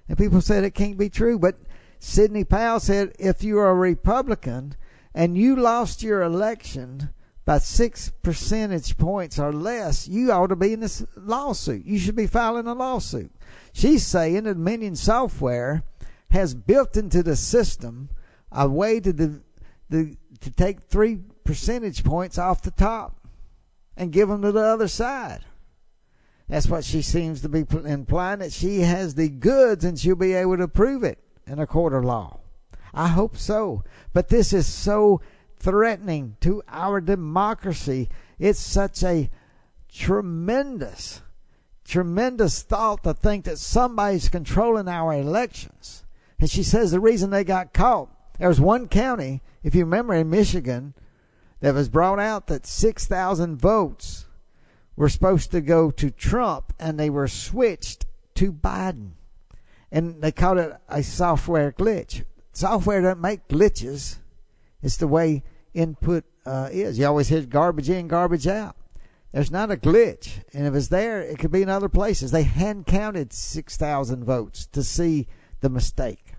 And 0.07 0.19
people 0.19 0.39
said 0.39 0.63
it 0.63 0.75
can't 0.75 0.99
be 0.99 1.09
true. 1.09 1.39
But 1.39 1.57
Sidney 1.99 2.43
Powell 2.43 2.79
said 2.79 3.13
if 3.19 3.43
you're 3.43 3.69
a 3.69 3.73
Republican 3.73 4.75
and 5.13 5.37
you 5.37 5.55
lost 5.55 6.03
your 6.03 6.21
election 6.21 7.09
by 7.45 7.57
six 7.59 8.11
percentage 8.21 8.97
points 8.97 9.39
or 9.39 9.53
less, 9.53 10.07
you 10.07 10.31
ought 10.31 10.47
to 10.47 10.55
be 10.55 10.73
in 10.73 10.81
this 10.81 11.03
lawsuit. 11.15 11.85
You 11.85 11.97
should 11.97 12.15
be 12.15 12.27
filing 12.27 12.67
a 12.67 12.73
lawsuit. 12.73 13.31
She's 13.73 14.05
saying 14.05 14.43
that 14.43 14.55
Dominion 14.55 14.95
Software 14.95 15.83
has 16.29 16.53
built 16.53 16.97
into 16.97 17.23
the 17.23 17.35
system 17.35 18.09
a 18.51 18.67
way 18.67 18.99
to 18.99 19.13
the, 19.13 19.41
the 19.89 20.17
to 20.41 20.51
take 20.51 20.81
three 20.81 21.19
percentage 21.43 22.03
points 22.03 22.37
off 22.37 22.61
the 22.61 22.71
top 22.71 23.27
and 23.95 24.11
give 24.11 24.29
them 24.29 24.41
to 24.41 24.51
the 24.51 24.63
other 24.63 24.87
side. 24.87 25.41
That's 26.49 26.67
what 26.67 26.85
she 26.85 27.01
seems 27.01 27.41
to 27.41 27.49
be 27.49 27.65
implying 27.85 28.39
that 28.39 28.53
she 28.53 28.81
has 28.81 29.15
the 29.15 29.29
goods 29.29 29.83
and 29.83 29.99
she'll 29.99 30.15
be 30.15 30.33
able 30.33 30.57
to 30.57 30.67
prove 30.67 31.03
it 31.03 31.19
in 31.47 31.59
a 31.59 31.67
of 31.67 32.05
law. 32.05 32.39
I 32.93 33.07
hope 33.07 33.37
so. 33.37 33.83
But 34.13 34.29
this 34.29 34.53
is 34.53 34.65
so 34.65 35.21
threatening 35.59 36.35
to 36.41 36.63
our 36.67 37.01
democracy. 37.01 38.09
It's 38.39 38.59
such 38.59 39.03
a 39.03 39.29
tremendous, 39.89 41.21
tremendous 41.85 42.61
thought 42.61 43.03
to 43.03 43.13
think 43.13 43.45
that 43.45 43.57
somebody's 43.57 44.29
controlling 44.29 44.87
our 44.87 45.13
elections. 45.13 46.03
And 46.39 46.49
she 46.49 46.63
says 46.63 46.91
the 46.91 46.99
reason 46.99 47.29
they 47.29 47.43
got 47.43 47.73
caught, 47.73 48.09
there 48.37 48.49
was 48.49 48.61
one 48.61 48.87
county, 48.87 49.41
if 49.63 49.73
you 49.73 49.85
remember 49.85 50.13
in 50.13 50.29
Michigan, 50.29 50.93
that 51.59 51.73
was 51.73 51.89
brought 51.89 52.19
out 52.19 52.47
that 52.47 52.67
6,000 52.67 53.55
votes 53.55 54.25
were 54.95 55.09
supposed 55.09 55.51
to 55.51 55.61
go 55.61 55.89
to 55.91 56.11
Trump 56.11 56.73
and 56.79 56.99
they 56.99 57.09
were 57.09 57.27
switched 57.27 58.05
to 58.35 58.51
Biden. 58.51 59.11
And 59.91 60.21
they 60.21 60.31
called 60.31 60.57
it 60.57 60.73
a 60.89 61.03
software 61.03 61.71
glitch. 61.71 62.23
Software 62.51 63.01
doesn't 63.01 63.21
make 63.21 63.47
glitches. 63.47 64.17
It's 64.81 64.97
the 64.97 65.07
way 65.07 65.43
input 65.73 66.25
uh, 66.45 66.69
is. 66.71 66.99
You 66.99 67.05
always 67.07 67.29
hit 67.29 67.49
garbage 67.49 67.89
in, 67.89 68.07
garbage 68.07 68.47
out. 68.47 68.75
There's 69.31 69.51
not 69.51 69.71
a 69.71 69.77
glitch. 69.77 70.43
And 70.53 70.65
if 70.65 70.73
it's 70.73 70.87
there, 70.87 71.21
it 71.21 71.39
could 71.39 71.51
be 71.51 71.61
in 71.61 71.69
other 71.69 71.89
places. 71.89 72.31
They 72.31 72.43
hand 72.43 72.85
counted 72.85 73.33
6,000 73.33 74.23
votes 74.23 74.65
to 74.67 74.83
see 74.83 75.27
the 75.61 75.69
mistake. 75.69 76.33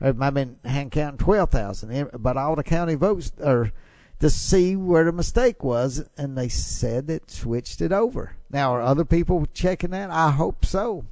It 0.00 0.16
might 0.16 0.26
have 0.26 0.34
been 0.34 0.58
hand 0.64 0.90
counting 0.90 1.18
12,000, 1.18 2.10
but 2.18 2.36
all 2.36 2.56
the 2.56 2.64
county 2.64 2.96
votes 2.96 3.32
are 3.42 3.72
to 4.18 4.30
see 4.30 4.76
where 4.76 5.04
the 5.04 5.12
mistake 5.12 5.64
was, 5.64 6.04
and 6.16 6.36
they 6.36 6.48
said 6.48 7.10
it 7.10 7.30
switched 7.30 7.80
it 7.80 7.92
over. 7.92 8.36
Now, 8.50 8.72
are 8.74 8.82
other 8.82 9.04
people 9.04 9.46
checking 9.52 9.90
that? 9.90 10.10
I 10.10 10.30
hope 10.30 10.64
so. 10.64 11.04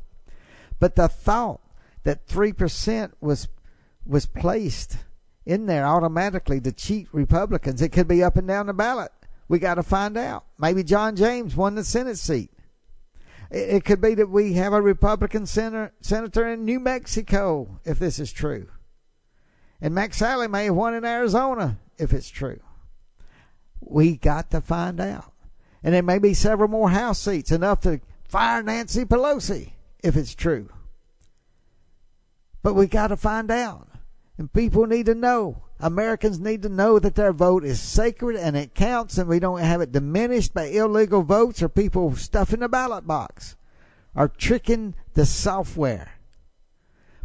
But 0.80 0.96
the 0.96 1.08
thought 1.08 1.60
that 2.02 2.26
3% 2.26 3.12
was 3.20 3.46
was 4.06 4.26
placed 4.26 4.96
in 5.46 5.66
there 5.66 5.86
automatically 5.86 6.60
to 6.60 6.72
cheat 6.72 7.06
Republicans. 7.12 7.80
It 7.82 7.90
could 7.90 8.08
be 8.08 8.22
up 8.22 8.36
and 8.36 8.48
down 8.48 8.66
the 8.66 8.72
ballot. 8.72 9.12
We 9.48 9.58
got 9.58 9.74
to 9.74 9.82
find 9.82 10.16
out. 10.16 10.44
Maybe 10.58 10.82
John 10.82 11.16
James 11.16 11.56
won 11.56 11.74
the 11.74 11.84
Senate 11.84 12.18
seat. 12.18 12.50
It 13.50 13.84
could 13.84 14.00
be 14.00 14.14
that 14.14 14.30
we 14.30 14.54
have 14.54 14.72
a 14.72 14.80
Republican 14.80 15.44
senator, 15.44 15.92
senator 16.00 16.48
in 16.48 16.64
New 16.64 16.78
Mexico, 16.78 17.80
if 17.84 17.98
this 17.98 18.20
is 18.20 18.32
true. 18.32 18.68
And 19.80 19.94
McSally 19.94 20.48
may 20.48 20.66
have 20.66 20.76
won 20.76 20.94
in 20.94 21.04
Arizona, 21.04 21.78
if 21.98 22.12
it's 22.12 22.28
true. 22.28 22.60
We 23.80 24.16
got 24.16 24.50
to 24.52 24.60
find 24.60 25.00
out. 25.00 25.32
And 25.82 25.94
there 25.94 26.02
may 26.02 26.20
be 26.20 26.34
several 26.34 26.68
more 26.68 26.90
House 26.90 27.18
seats, 27.18 27.50
enough 27.50 27.80
to 27.80 28.00
fire 28.28 28.62
Nancy 28.62 29.04
Pelosi, 29.04 29.72
if 30.02 30.16
it's 30.16 30.34
true. 30.34 30.68
But 32.62 32.74
we 32.74 32.86
got 32.86 33.08
to 33.08 33.16
find 33.16 33.50
out. 33.50 33.88
And 34.38 34.52
people 34.52 34.86
need 34.86 35.06
to 35.06 35.14
know. 35.14 35.64
Americans 35.80 36.38
need 36.40 36.62
to 36.62 36.68
know 36.68 36.98
that 36.98 37.14
their 37.14 37.32
vote 37.32 37.64
is 37.64 37.80
sacred 37.80 38.36
and 38.36 38.56
it 38.56 38.74
counts, 38.74 39.18
and 39.18 39.28
we 39.28 39.38
don't 39.38 39.60
have 39.60 39.80
it 39.80 39.92
diminished 39.92 40.52
by 40.54 40.64
illegal 40.64 41.22
votes 41.22 41.62
or 41.62 41.68
people 41.68 42.14
stuffing 42.16 42.60
the 42.60 42.68
ballot 42.68 43.06
box 43.06 43.56
or 44.14 44.28
tricking 44.28 44.94
the 45.14 45.24
software. 45.24 46.12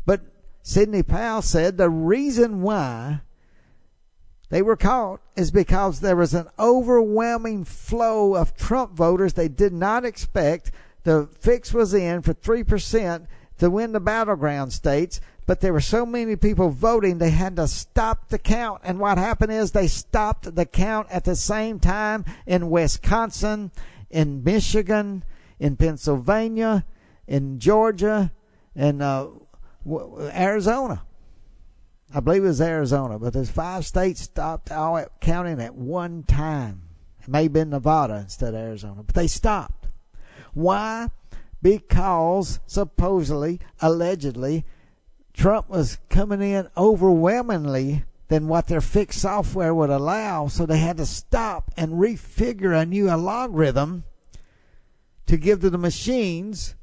But 0.05 0.21
Sidney 0.61 1.03
Powell 1.03 1.41
said 1.41 1.77
the 1.77 1.89
reason 1.89 2.61
why 2.61 3.21
they 4.49 4.61
were 4.61 4.77
caught 4.77 5.21
is 5.35 5.51
because 5.51 5.99
there 5.99 6.15
was 6.15 6.33
an 6.33 6.47
overwhelming 6.59 7.65
flow 7.65 8.35
of 8.35 8.55
Trump 8.55 8.93
voters 8.93 9.33
they 9.33 9.47
did 9.47 9.73
not 9.73 10.05
expect. 10.05 10.71
The 11.05 11.29
fix 11.39 11.73
was 11.73 11.93
in 11.93 12.21
for 12.21 12.33
3% 12.33 13.27
to 13.59 13.69
win 13.69 13.93
the 13.93 13.99
battleground 13.99 14.73
states 14.73 15.21
but 15.45 15.61
there 15.61 15.73
were 15.73 15.81
so 15.81 16.05
many 16.05 16.35
people 16.35 16.69
voting 16.69 17.17
they 17.17 17.29
had 17.29 17.55
to 17.57 17.67
stop 17.67 18.29
the 18.29 18.39
count. 18.39 18.81
And 18.83 18.99
what 18.99 19.17
happened 19.17 19.51
is 19.51 19.71
they 19.71 19.87
stopped 19.87 20.55
the 20.55 20.65
count 20.65 21.07
at 21.11 21.23
the 21.23 21.35
same 21.35 21.79
time 21.79 22.25
in 22.47 22.69
Wisconsin 22.69 23.71
in 24.09 24.43
Michigan 24.43 25.23
in 25.59 25.75
Pennsylvania 25.75 26.85
in 27.27 27.59
Georgia 27.59 28.31
and 28.75 29.01
uh, 29.01 29.27
Arizona. 29.87 31.03
I 32.13 32.19
believe 32.19 32.43
it 32.43 32.47
was 32.47 32.61
Arizona 32.61 33.19
but 33.19 33.33
there's 33.33 33.51
five 33.51 33.85
states 33.85 34.21
stopped 34.21 34.71
all 34.71 35.05
counting 35.21 35.61
at 35.61 35.75
one 35.75 36.23
time. 36.23 36.81
It 37.21 37.27
may 37.27 37.43
have 37.43 37.53
been 37.53 37.69
Nevada 37.69 38.15
instead 38.15 38.55
of 38.55 38.59
Arizona 38.59 39.03
but 39.03 39.13
they 39.13 39.27
stopped 39.27 39.84
why 40.55 41.09
because 41.61 42.59
supposedly 42.65 43.59
allegedly 43.81 44.65
Trump 45.33 45.69
was 45.69 45.99
coming 46.09 46.41
in 46.41 46.67
overwhelmingly 46.77 48.05
than 48.27 48.47
what 48.47 48.67
their 48.67 48.81
fixed 48.81 49.21
software 49.21 49.73
would 49.73 49.89
allow, 49.89 50.47
so 50.47 50.65
they 50.65 50.79
had 50.79 50.97
to 50.97 51.05
stop 51.05 51.71
and 51.77 51.93
refigure 51.93 52.79
a 52.79 52.85
new 52.85 53.09
algorithm 53.09 54.03
to 55.27 55.37
give 55.37 55.61
to 55.61 55.69
the 55.69 55.77
machines 55.77 56.75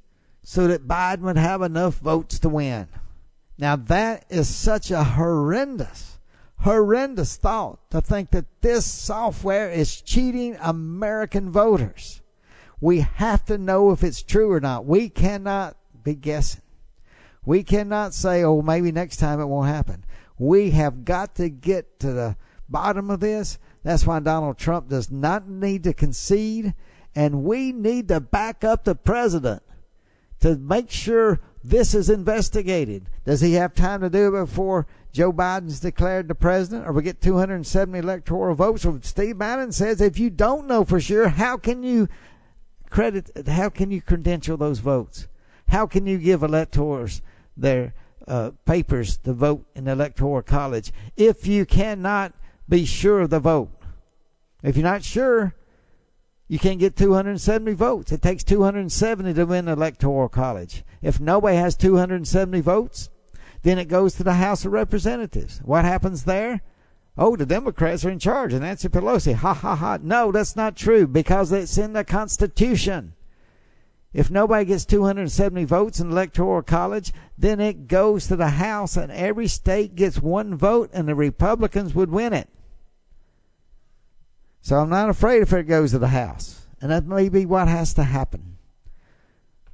so 0.42 0.66
that 0.66 0.86
Biden 0.86 1.20
would 1.20 1.36
have 1.36 1.62
enough 1.62 1.98
votes 1.98 2.38
to 2.40 2.48
win. 2.48 2.88
Now 3.58 3.76
that 3.76 4.24
is 4.28 4.48
such 4.48 4.90
a 4.90 5.04
horrendous, 5.04 6.18
horrendous 6.58 7.36
thought 7.36 7.78
to 7.90 8.00
think 8.00 8.30
that 8.30 8.46
this 8.60 8.84
software 8.86 9.70
is 9.70 10.00
cheating 10.00 10.56
American 10.60 11.50
voters. 11.50 12.21
We 12.82 12.98
have 12.98 13.44
to 13.44 13.58
know 13.58 13.92
if 13.92 14.02
it's 14.02 14.24
true 14.24 14.50
or 14.50 14.58
not. 14.58 14.84
We 14.84 15.08
cannot 15.08 15.76
be 16.02 16.16
guessing. 16.16 16.62
We 17.44 17.62
cannot 17.62 18.12
say, 18.12 18.42
oh, 18.42 18.60
maybe 18.60 18.90
next 18.90 19.18
time 19.18 19.40
it 19.40 19.46
won't 19.46 19.68
happen. 19.68 20.04
We 20.36 20.70
have 20.70 21.04
got 21.04 21.36
to 21.36 21.48
get 21.48 22.00
to 22.00 22.12
the 22.12 22.36
bottom 22.68 23.08
of 23.08 23.20
this. 23.20 23.60
That's 23.84 24.04
why 24.04 24.18
Donald 24.18 24.58
Trump 24.58 24.88
does 24.88 25.12
not 25.12 25.48
need 25.48 25.84
to 25.84 25.94
concede. 25.94 26.74
And 27.14 27.44
we 27.44 27.70
need 27.70 28.08
to 28.08 28.18
back 28.18 28.64
up 28.64 28.82
the 28.82 28.96
president 28.96 29.62
to 30.40 30.56
make 30.56 30.90
sure 30.90 31.38
this 31.62 31.94
is 31.94 32.10
investigated. 32.10 33.06
Does 33.24 33.40
he 33.40 33.52
have 33.52 33.74
time 33.74 34.00
to 34.00 34.10
do 34.10 34.26
it 34.34 34.46
before 34.46 34.88
Joe 35.12 35.32
Biden's 35.32 35.78
declared 35.78 36.26
the 36.26 36.34
president 36.34 36.88
or 36.88 36.92
we 36.92 37.04
get 37.04 37.20
270 37.20 37.96
electoral 37.96 38.56
votes? 38.56 38.82
So 38.82 38.98
Steve 39.02 39.38
Bannon 39.38 39.70
says 39.70 40.00
if 40.00 40.18
you 40.18 40.30
don't 40.30 40.66
know 40.66 40.84
for 40.84 40.98
sure, 40.98 41.28
how 41.28 41.56
can 41.56 41.84
you 41.84 42.08
credit, 42.92 43.30
how 43.48 43.68
can 43.68 43.90
you 43.90 44.00
credential 44.00 44.56
those 44.56 44.78
votes? 44.78 45.26
How 45.68 45.86
can 45.86 46.06
you 46.06 46.18
give 46.18 46.42
electors 46.42 47.22
their 47.56 47.94
uh, 48.28 48.50
papers 48.64 49.16
to 49.18 49.32
vote 49.32 49.64
in 49.74 49.84
the 49.84 49.92
electoral 49.92 50.42
college 50.42 50.92
if 51.16 51.46
you 51.46 51.66
cannot 51.66 52.32
be 52.68 52.84
sure 52.84 53.20
of 53.20 53.30
the 53.30 53.40
vote. 53.40 53.70
If 54.62 54.76
you're 54.76 54.84
not 54.84 55.02
sure, 55.02 55.54
you 56.48 56.58
can't 56.58 56.78
get 56.78 56.96
270 56.96 57.72
votes. 57.74 58.12
It 58.12 58.22
takes 58.22 58.44
270 58.44 59.34
to 59.34 59.44
win 59.44 59.64
the 59.64 59.72
electoral 59.72 60.28
college. 60.28 60.84
If 61.00 61.20
nobody 61.20 61.56
has 61.56 61.76
270 61.76 62.60
votes, 62.60 63.10
then 63.62 63.78
it 63.78 63.88
goes 63.88 64.14
to 64.14 64.24
the 64.24 64.34
House 64.34 64.64
of 64.64 64.72
Representatives. 64.72 65.60
What 65.64 65.84
happens 65.84 66.24
there? 66.24 66.60
Oh, 67.16 67.36
the 67.36 67.44
Democrats 67.44 68.04
are 68.04 68.10
in 68.10 68.18
charge 68.18 68.52
and 68.52 68.62
Nancy 68.62 68.88
Pelosi. 68.88 69.34
Ha 69.34 69.52
ha 69.52 69.76
ha. 69.76 69.98
No, 70.00 70.32
that's 70.32 70.56
not 70.56 70.76
true 70.76 71.06
because 71.06 71.52
it's 71.52 71.76
in 71.76 71.92
the 71.92 72.04
Constitution. 72.04 73.12
If 74.14 74.30
nobody 74.30 74.66
gets 74.66 74.84
270 74.84 75.64
votes 75.64 76.00
in 76.00 76.08
the 76.08 76.14
electoral 76.14 76.62
college, 76.62 77.12
then 77.36 77.60
it 77.60 77.88
goes 77.88 78.26
to 78.26 78.36
the 78.36 78.50
House 78.50 78.96
and 78.96 79.10
every 79.10 79.46
state 79.46 79.94
gets 79.94 80.20
one 80.20 80.54
vote 80.54 80.90
and 80.92 81.08
the 81.08 81.14
Republicans 81.14 81.94
would 81.94 82.10
win 82.10 82.32
it. 82.32 82.48
So 84.60 84.76
I'm 84.76 84.90
not 84.90 85.08
afraid 85.08 85.42
if 85.42 85.52
it 85.52 85.64
goes 85.64 85.90
to 85.90 85.98
the 85.98 86.08
House. 86.08 86.66
And 86.80 86.90
that 86.90 87.06
may 87.06 87.28
be 87.28 87.46
what 87.46 87.68
has 87.68 87.94
to 87.94 88.04
happen. 88.04 88.58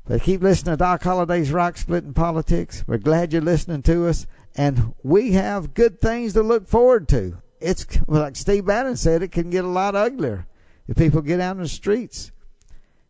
But 0.07 0.22
keep 0.22 0.42
listening 0.42 0.72
to 0.72 0.79
Doc 0.79 1.03
Holliday's 1.03 1.53
Rock 1.53 1.77
Splitting 1.77 2.14
Politics. 2.14 2.85
We're 2.87 2.98
glad 2.98 3.33
you're 3.33 3.42
listening 3.42 3.83
to 3.83 4.07
us. 4.09 4.27
And 4.59 4.94
we 5.05 5.33
have 5.33 5.73
good 5.73 6.01
things 6.01 6.33
to 6.33 6.42
look 6.42 6.66
forward 6.66 7.09
to. 7.11 7.38
It's 7.61 7.87
like 8.09 8.35
Steve 8.35 8.66
Bannon 8.66 8.97
said, 8.97 9.23
it 9.23 9.31
can 9.31 9.51
get 9.51 9.64
a 9.64 9.68
lot 9.68 9.94
uglier 9.94 10.49
if 10.88 10.97
people 10.97 11.23
get 11.23 11.40
out 11.40 11.57
in 11.57 11.62
the 11.62 11.68
streets 11.68 12.33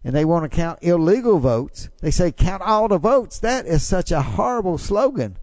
and 0.05 0.15
they 0.15 0.27
want 0.27 0.51
to 0.51 0.55
count 0.55 0.79
illegal 0.83 1.39
votes. 1.39 1.89
They 2.01 2.11
say 2.11 2.33
count 2.33 2.63
all 2.63 2.87
the 2.87 2.99
votes. 2.99 3.39
That 3.39 3.67
is 3.67 3.83
such 3.83 4.13
a 4.13 4.21
horrible 4.21 4.77
slogan. 4.77 5.39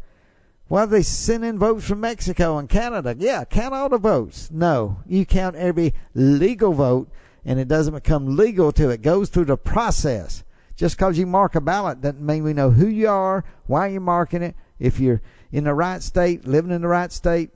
Why 0.68 0.84
are 0.84 0.88
they 0.88 1.02
sending 1.02 1.58
votes 1.58 1.88
from 1.88 2.02
Mexico 2.02 2.60
and 2.60 2.70
Canada? 2.70 3.15
Yeah, 3.18 3.44
count 3.44 3.74
all 3.74 3.89
the 3.89 3.98
votes. 3.98 4.50
No, 4.52 5.02
you 5.08 5.26
count 5.26 5.56
every 5.56 5.94
legal 6.13 6.74
vote, 6.74 7.10
and 7.44 7.60
it 7.60 7.68
doesn't 7.68 7.94
become 7.94 8.36
legal 8.36 8.72
till 8.72 8.91
it 8.91 9.02
goes 9.02 9.30
through 9.30 9.46
the 9.46 9.58
process. 9.58 10.44
Just 10.76 10.98
because 10.98 11.18
you 11.18 11.26
mark 11.26 11.56
a 11.56 11.62
ballot 11.62 12.02
doesn't 12.02 12.26
mean 12.26 12.44
we 12.44 12.54
know 12.54 12.72
who 12.72 12.88
you 12.88 13.10
are, 13.10 13.44
why 13.65 13.88
you're 13.88 14.02
marking 14.02 14.41
it, 14.41 14.56
if 14.80 15.00
you're 15.00 15.22
in 15.56 15.63
the 15.63 15.74
right 15.74 16.04
state, 16.04 16.46
living 16.46 16.72
in 16.72 16.82
the 16.82 16.88
right 16.89 17.13
state. 17.13 17.50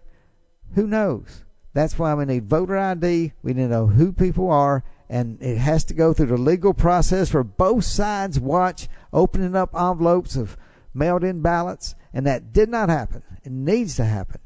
Who 0.76 0.88
knows? 0.88 1.44
That's 1.74 2.00
why 2.00 2.14
we 2.14 2.24
need 2.24 2.46
voter 2.46 2.78
ID. 2.78 3.34
We 3.44 3.54
need 3.54 3.64
to 3.64 3.68
know 3.68 3.88
who 3.88 4.14
people 4.14 4.50
are, 4.50 4.86
and 5.10 5.38
it 5.42 5.58
has 5.58 5.84
to 5.86 5.94
go 5.94 6.14
through 6.14 6.28
the 6.28 6.38
legal 6.38 6.74
process 6.74 7.30
for 7.30 7.44
both 7.44 7.84
sides. 7.84 8.40
Watch 8.40 8.88
opening 9.12 9.54
up 9.54 9.76
envelopes 9.76 10.38
of 10.38 10.56
mailed 10.94 11.26
in 11.26 11.42
ballots, 11.42 11.94
and 12.14 12.26
that 12.26 12.54
did 12.54 12.70
not 12.70 12.88
happen. 12.88 13.22
It 13.44 13.52
needs 13.52 13.98
to 13.98 14.06
happen. 14.06 14.40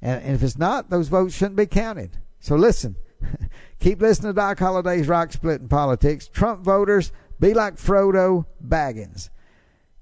And, 0.00 0.24
and 0.24 0.34
if 0.34 0.42
it's 0.42 0.56
not, 0.56 0.88
those 0.88 1.08
votes 1.08 1.34
shouldn't 1.34 1.56
be 1.56 1.66
counted. 1.66 2.16
So 2.38 2.56
listen, 2.56 2.96
keep 3.78 4.00
listening 4.00 4.30
to 4.30 4.36
Doc 4.36 4.58
Holliday's 4.58 5.06
Rock 5.06 5.32
Splitting 5.32 5.68
Politics. 5.68 6.28
Trump 6.28 6.64
voters, 6.64 7.12
be 7.38 7.52
like 7.52 7.76
Frodo 7.76 8.46
Baggins. 8.66 9.28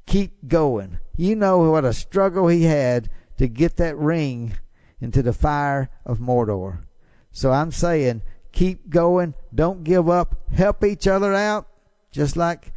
Keep 0.06 0.46
going. 0.46 0.98
You 1.18 1.34
know 1.34 1.72
what 1.72 1.84
a 1.84 1.92
struggle 1.92 2.46
he 2.46 2.62
had 2.62 3.10
to 3.38 3.48
get 3.48 3.76
that 3.76 3.98
ring 3.98 4.54
into 5.00 5.20
the 5.20 5.32
fire 5.32 5.90
of 6.06 6.20
Mordor. 6.20 6.84
So 7.32 7.50
I'm 7.50 7.72
saying, 7.72 8.22
keep 8.52 8.88
going. 8.88 9.34
Don't 9.52 9.82
give 9.82 10.08
up. 10.08 10.48
Help 10.52 10.84
each 10.84 11.08
other 11.08 11.34
out, 11.34 11.66
just 12.12 12.36
like 12.36 12.72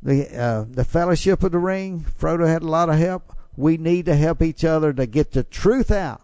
the 0.00 0.28
uh, 0.32 0.64
the 0.70 0.84
Fellowship 0.84 1.42
of 1.42 1.50
the 1.50 1.58
Ring. 1.58 2.06
Frodo 2.18 2.46
had 2.46 2.62
a 2.62 2.68
lot 2.68 2.88
of 2.88 2.98
help. 2.98 3.36
We 3.56 3.78
need 3.78 4.06
to 4.06 4.14
help 4.14 4.42
each 4.42 4.64
other 4.64 4.92
to 4.92 5.04
get 5.04 5.32
the 5.32 5.42
truth 5.42 5.90
out. 5.90 6.22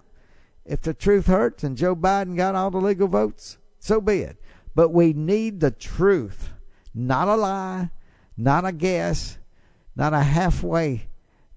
If 0.64 0.81
the 0.83 0.94
truth 0.94 1.27
hurts 1.27 1.64
and 1.64 1.77
Joe 1.77 1.97
Biden 1.97 2.37
got 2.37 2.55
all 2.55 2.71
the 2.71 2.79
legal 2.79 3.09
votes, 3.09 3.59
so 3.81 4.01
be 4.01 4.21
it. 4.21 4.40
But 4.77 4.90
we 4.90 5.12
need 5.12 5.59
the 5.59 5.73
truth, 5.73 6.51
not 6.94 7.27
a 7.27 7.35
lie, 7.35 7.90
not 8.37 8.64
a 8.64 8.71
guess, 8.71 9.38
not 9.97 10.14
a 10.14 10.21
halfway 10.21 11.08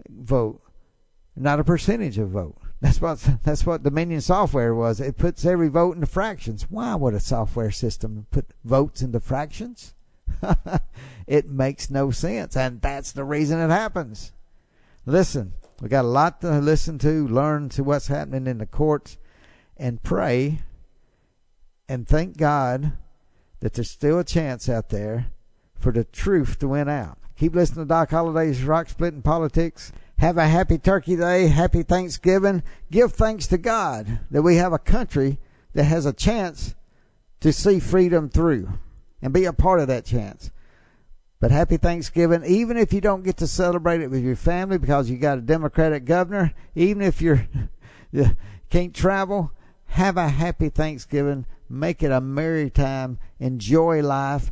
vote, 0.09 0.61
not 1.35 1.59
a 1.59 1.63
percentage 1.63 2.17
of 2.17 2.29
vote. 2.29 2.57
That's 2.79 2.99
what 2.99 3.19
that's 3.43 3.65
what 3.65 3.83
Dominion 3.83 4.21
software 4.21 4.73
was. 4.73 4.99
It 4.99 5.17
puts 5.17 5.45
every 5.45 5.69
vote 5.69 5.95
into 5.95 6.07
fractions. 6.07 6.67
Why 6.69 6.95
would 6.95 7.13
a 7.13 7.19
software 7.19 7.71
system 7.71 8.27
put 8.31 8.47
votes 8.63 9.01
into 9.01 9.19
fractions? 9.19 9.93
it 11.27 11.49
makes 11.49 11.89
no 11.89 12.11
sense, 12.11 12.57
and 12.57 12.81
that's 12.81 13.11
the 13.11 13.23
reason 13.23 13.59
it 13.59 13.69
happens. 13.69 14.31
Listen, 15.05 15.53
we 15.81 15.89
got 15.89 16.05
a 16.05 16.07
lot 16.07 16.41
to 16.41 16.59
listen 16.59 16.97
to, 16.99 17.27
learn 17.27 17.69
to 17.69 17.83
what's 17.83 18.07
happening 18.07 18.47
in 18.47 18.59
the 18.59 18.65
courts, 18.65 19.17
and 19.77 20.01
pray 20.01 20.59
and 21.91 22.07
thank 22.07 22.37
God 22.37 22.93
that 23.59 23.73
there's 23.73 23.89
still 23.89 24.19
a 24.19 24.23
chance 24.23 24.69
out 24.69 24.89
there 24.89 25.27
for 25.77 25.91
the 25.91 26.05
truth 26.05 26.57
to 26.59 26.69
win 26.69 26.87
out. 26.87 27.17
Keep 27.41 27.55
listening 27.55 27.85
to 27.85 27.89
Doc 27.89 28.11
Holliday's 28.11 28.63
Rock 28.63 28.87
Splitting 28.87 29.23
Politics. 29.23 29.91
Have 30.19 30.37
a 30.37 30.47
happy 30.47 30.77
Turkey 30.77 31.15
Day, 31.15 31.47
happy 31.47 31.81
Thanksgiving. 31.81 32.61
Give 32.91 33.11
thanks 33.11 33.47
to 33.47 33.57
God 33.57 34.19
that 34.29 34.43
we 34.43 34.57
have 34.57 34.73
a 34.73 34.77
country 34.77 35.39
that 35.73 35.85
has 35.85 36.05
a 36.05 36.13
chance 36.13 36.75
to 37.39 37.51
see 37.51 37.79
freedom 37.79 38.29
through 38.29 38.69
and 39.23 39.33
be 39.33 39.45
a 39.45 39.53
part 39.53 39.79
of 39.79 39.87
that 39.87 40.05
chance. 40.05 40.51
But 41.39 41.49
happy 41.49 41.77
Thanksgiving, 41.77 42.43
even 42.45 42.77
if 42.77 42.93
you 42.93 43.01
don't 43.01 43.23
get 43.23 43.37
to 43.37 43.47
celebrate 43.47 44.01
it 44.01 44.11
with 44.11 44.23
your 44.23 44.35
family 44.35 44.77
because 44.77 45.09
you 45.09 45.17
got 45.17 45.39
a 45.39 45.41
Democratic 45.41 46.05
governor, 46.05 46.53
even 46.75 47.01
if 47.01 47.23
you're, 47.23 47.47
you 48.11 48.37
can't 48.69 48.93
travel, 48.93 49.51
have 49.87 50.15
a 50.15 50.29
happy 50.29 50.69
Thanksgiving. 50.69 51.47
Make 51.67 52.03
it 52.03 52.11
a 52.11 52.21
merry 52.21 52.69
time. 52.69 53.17
Enjoy 53.39 54.03
life 54.03 54.51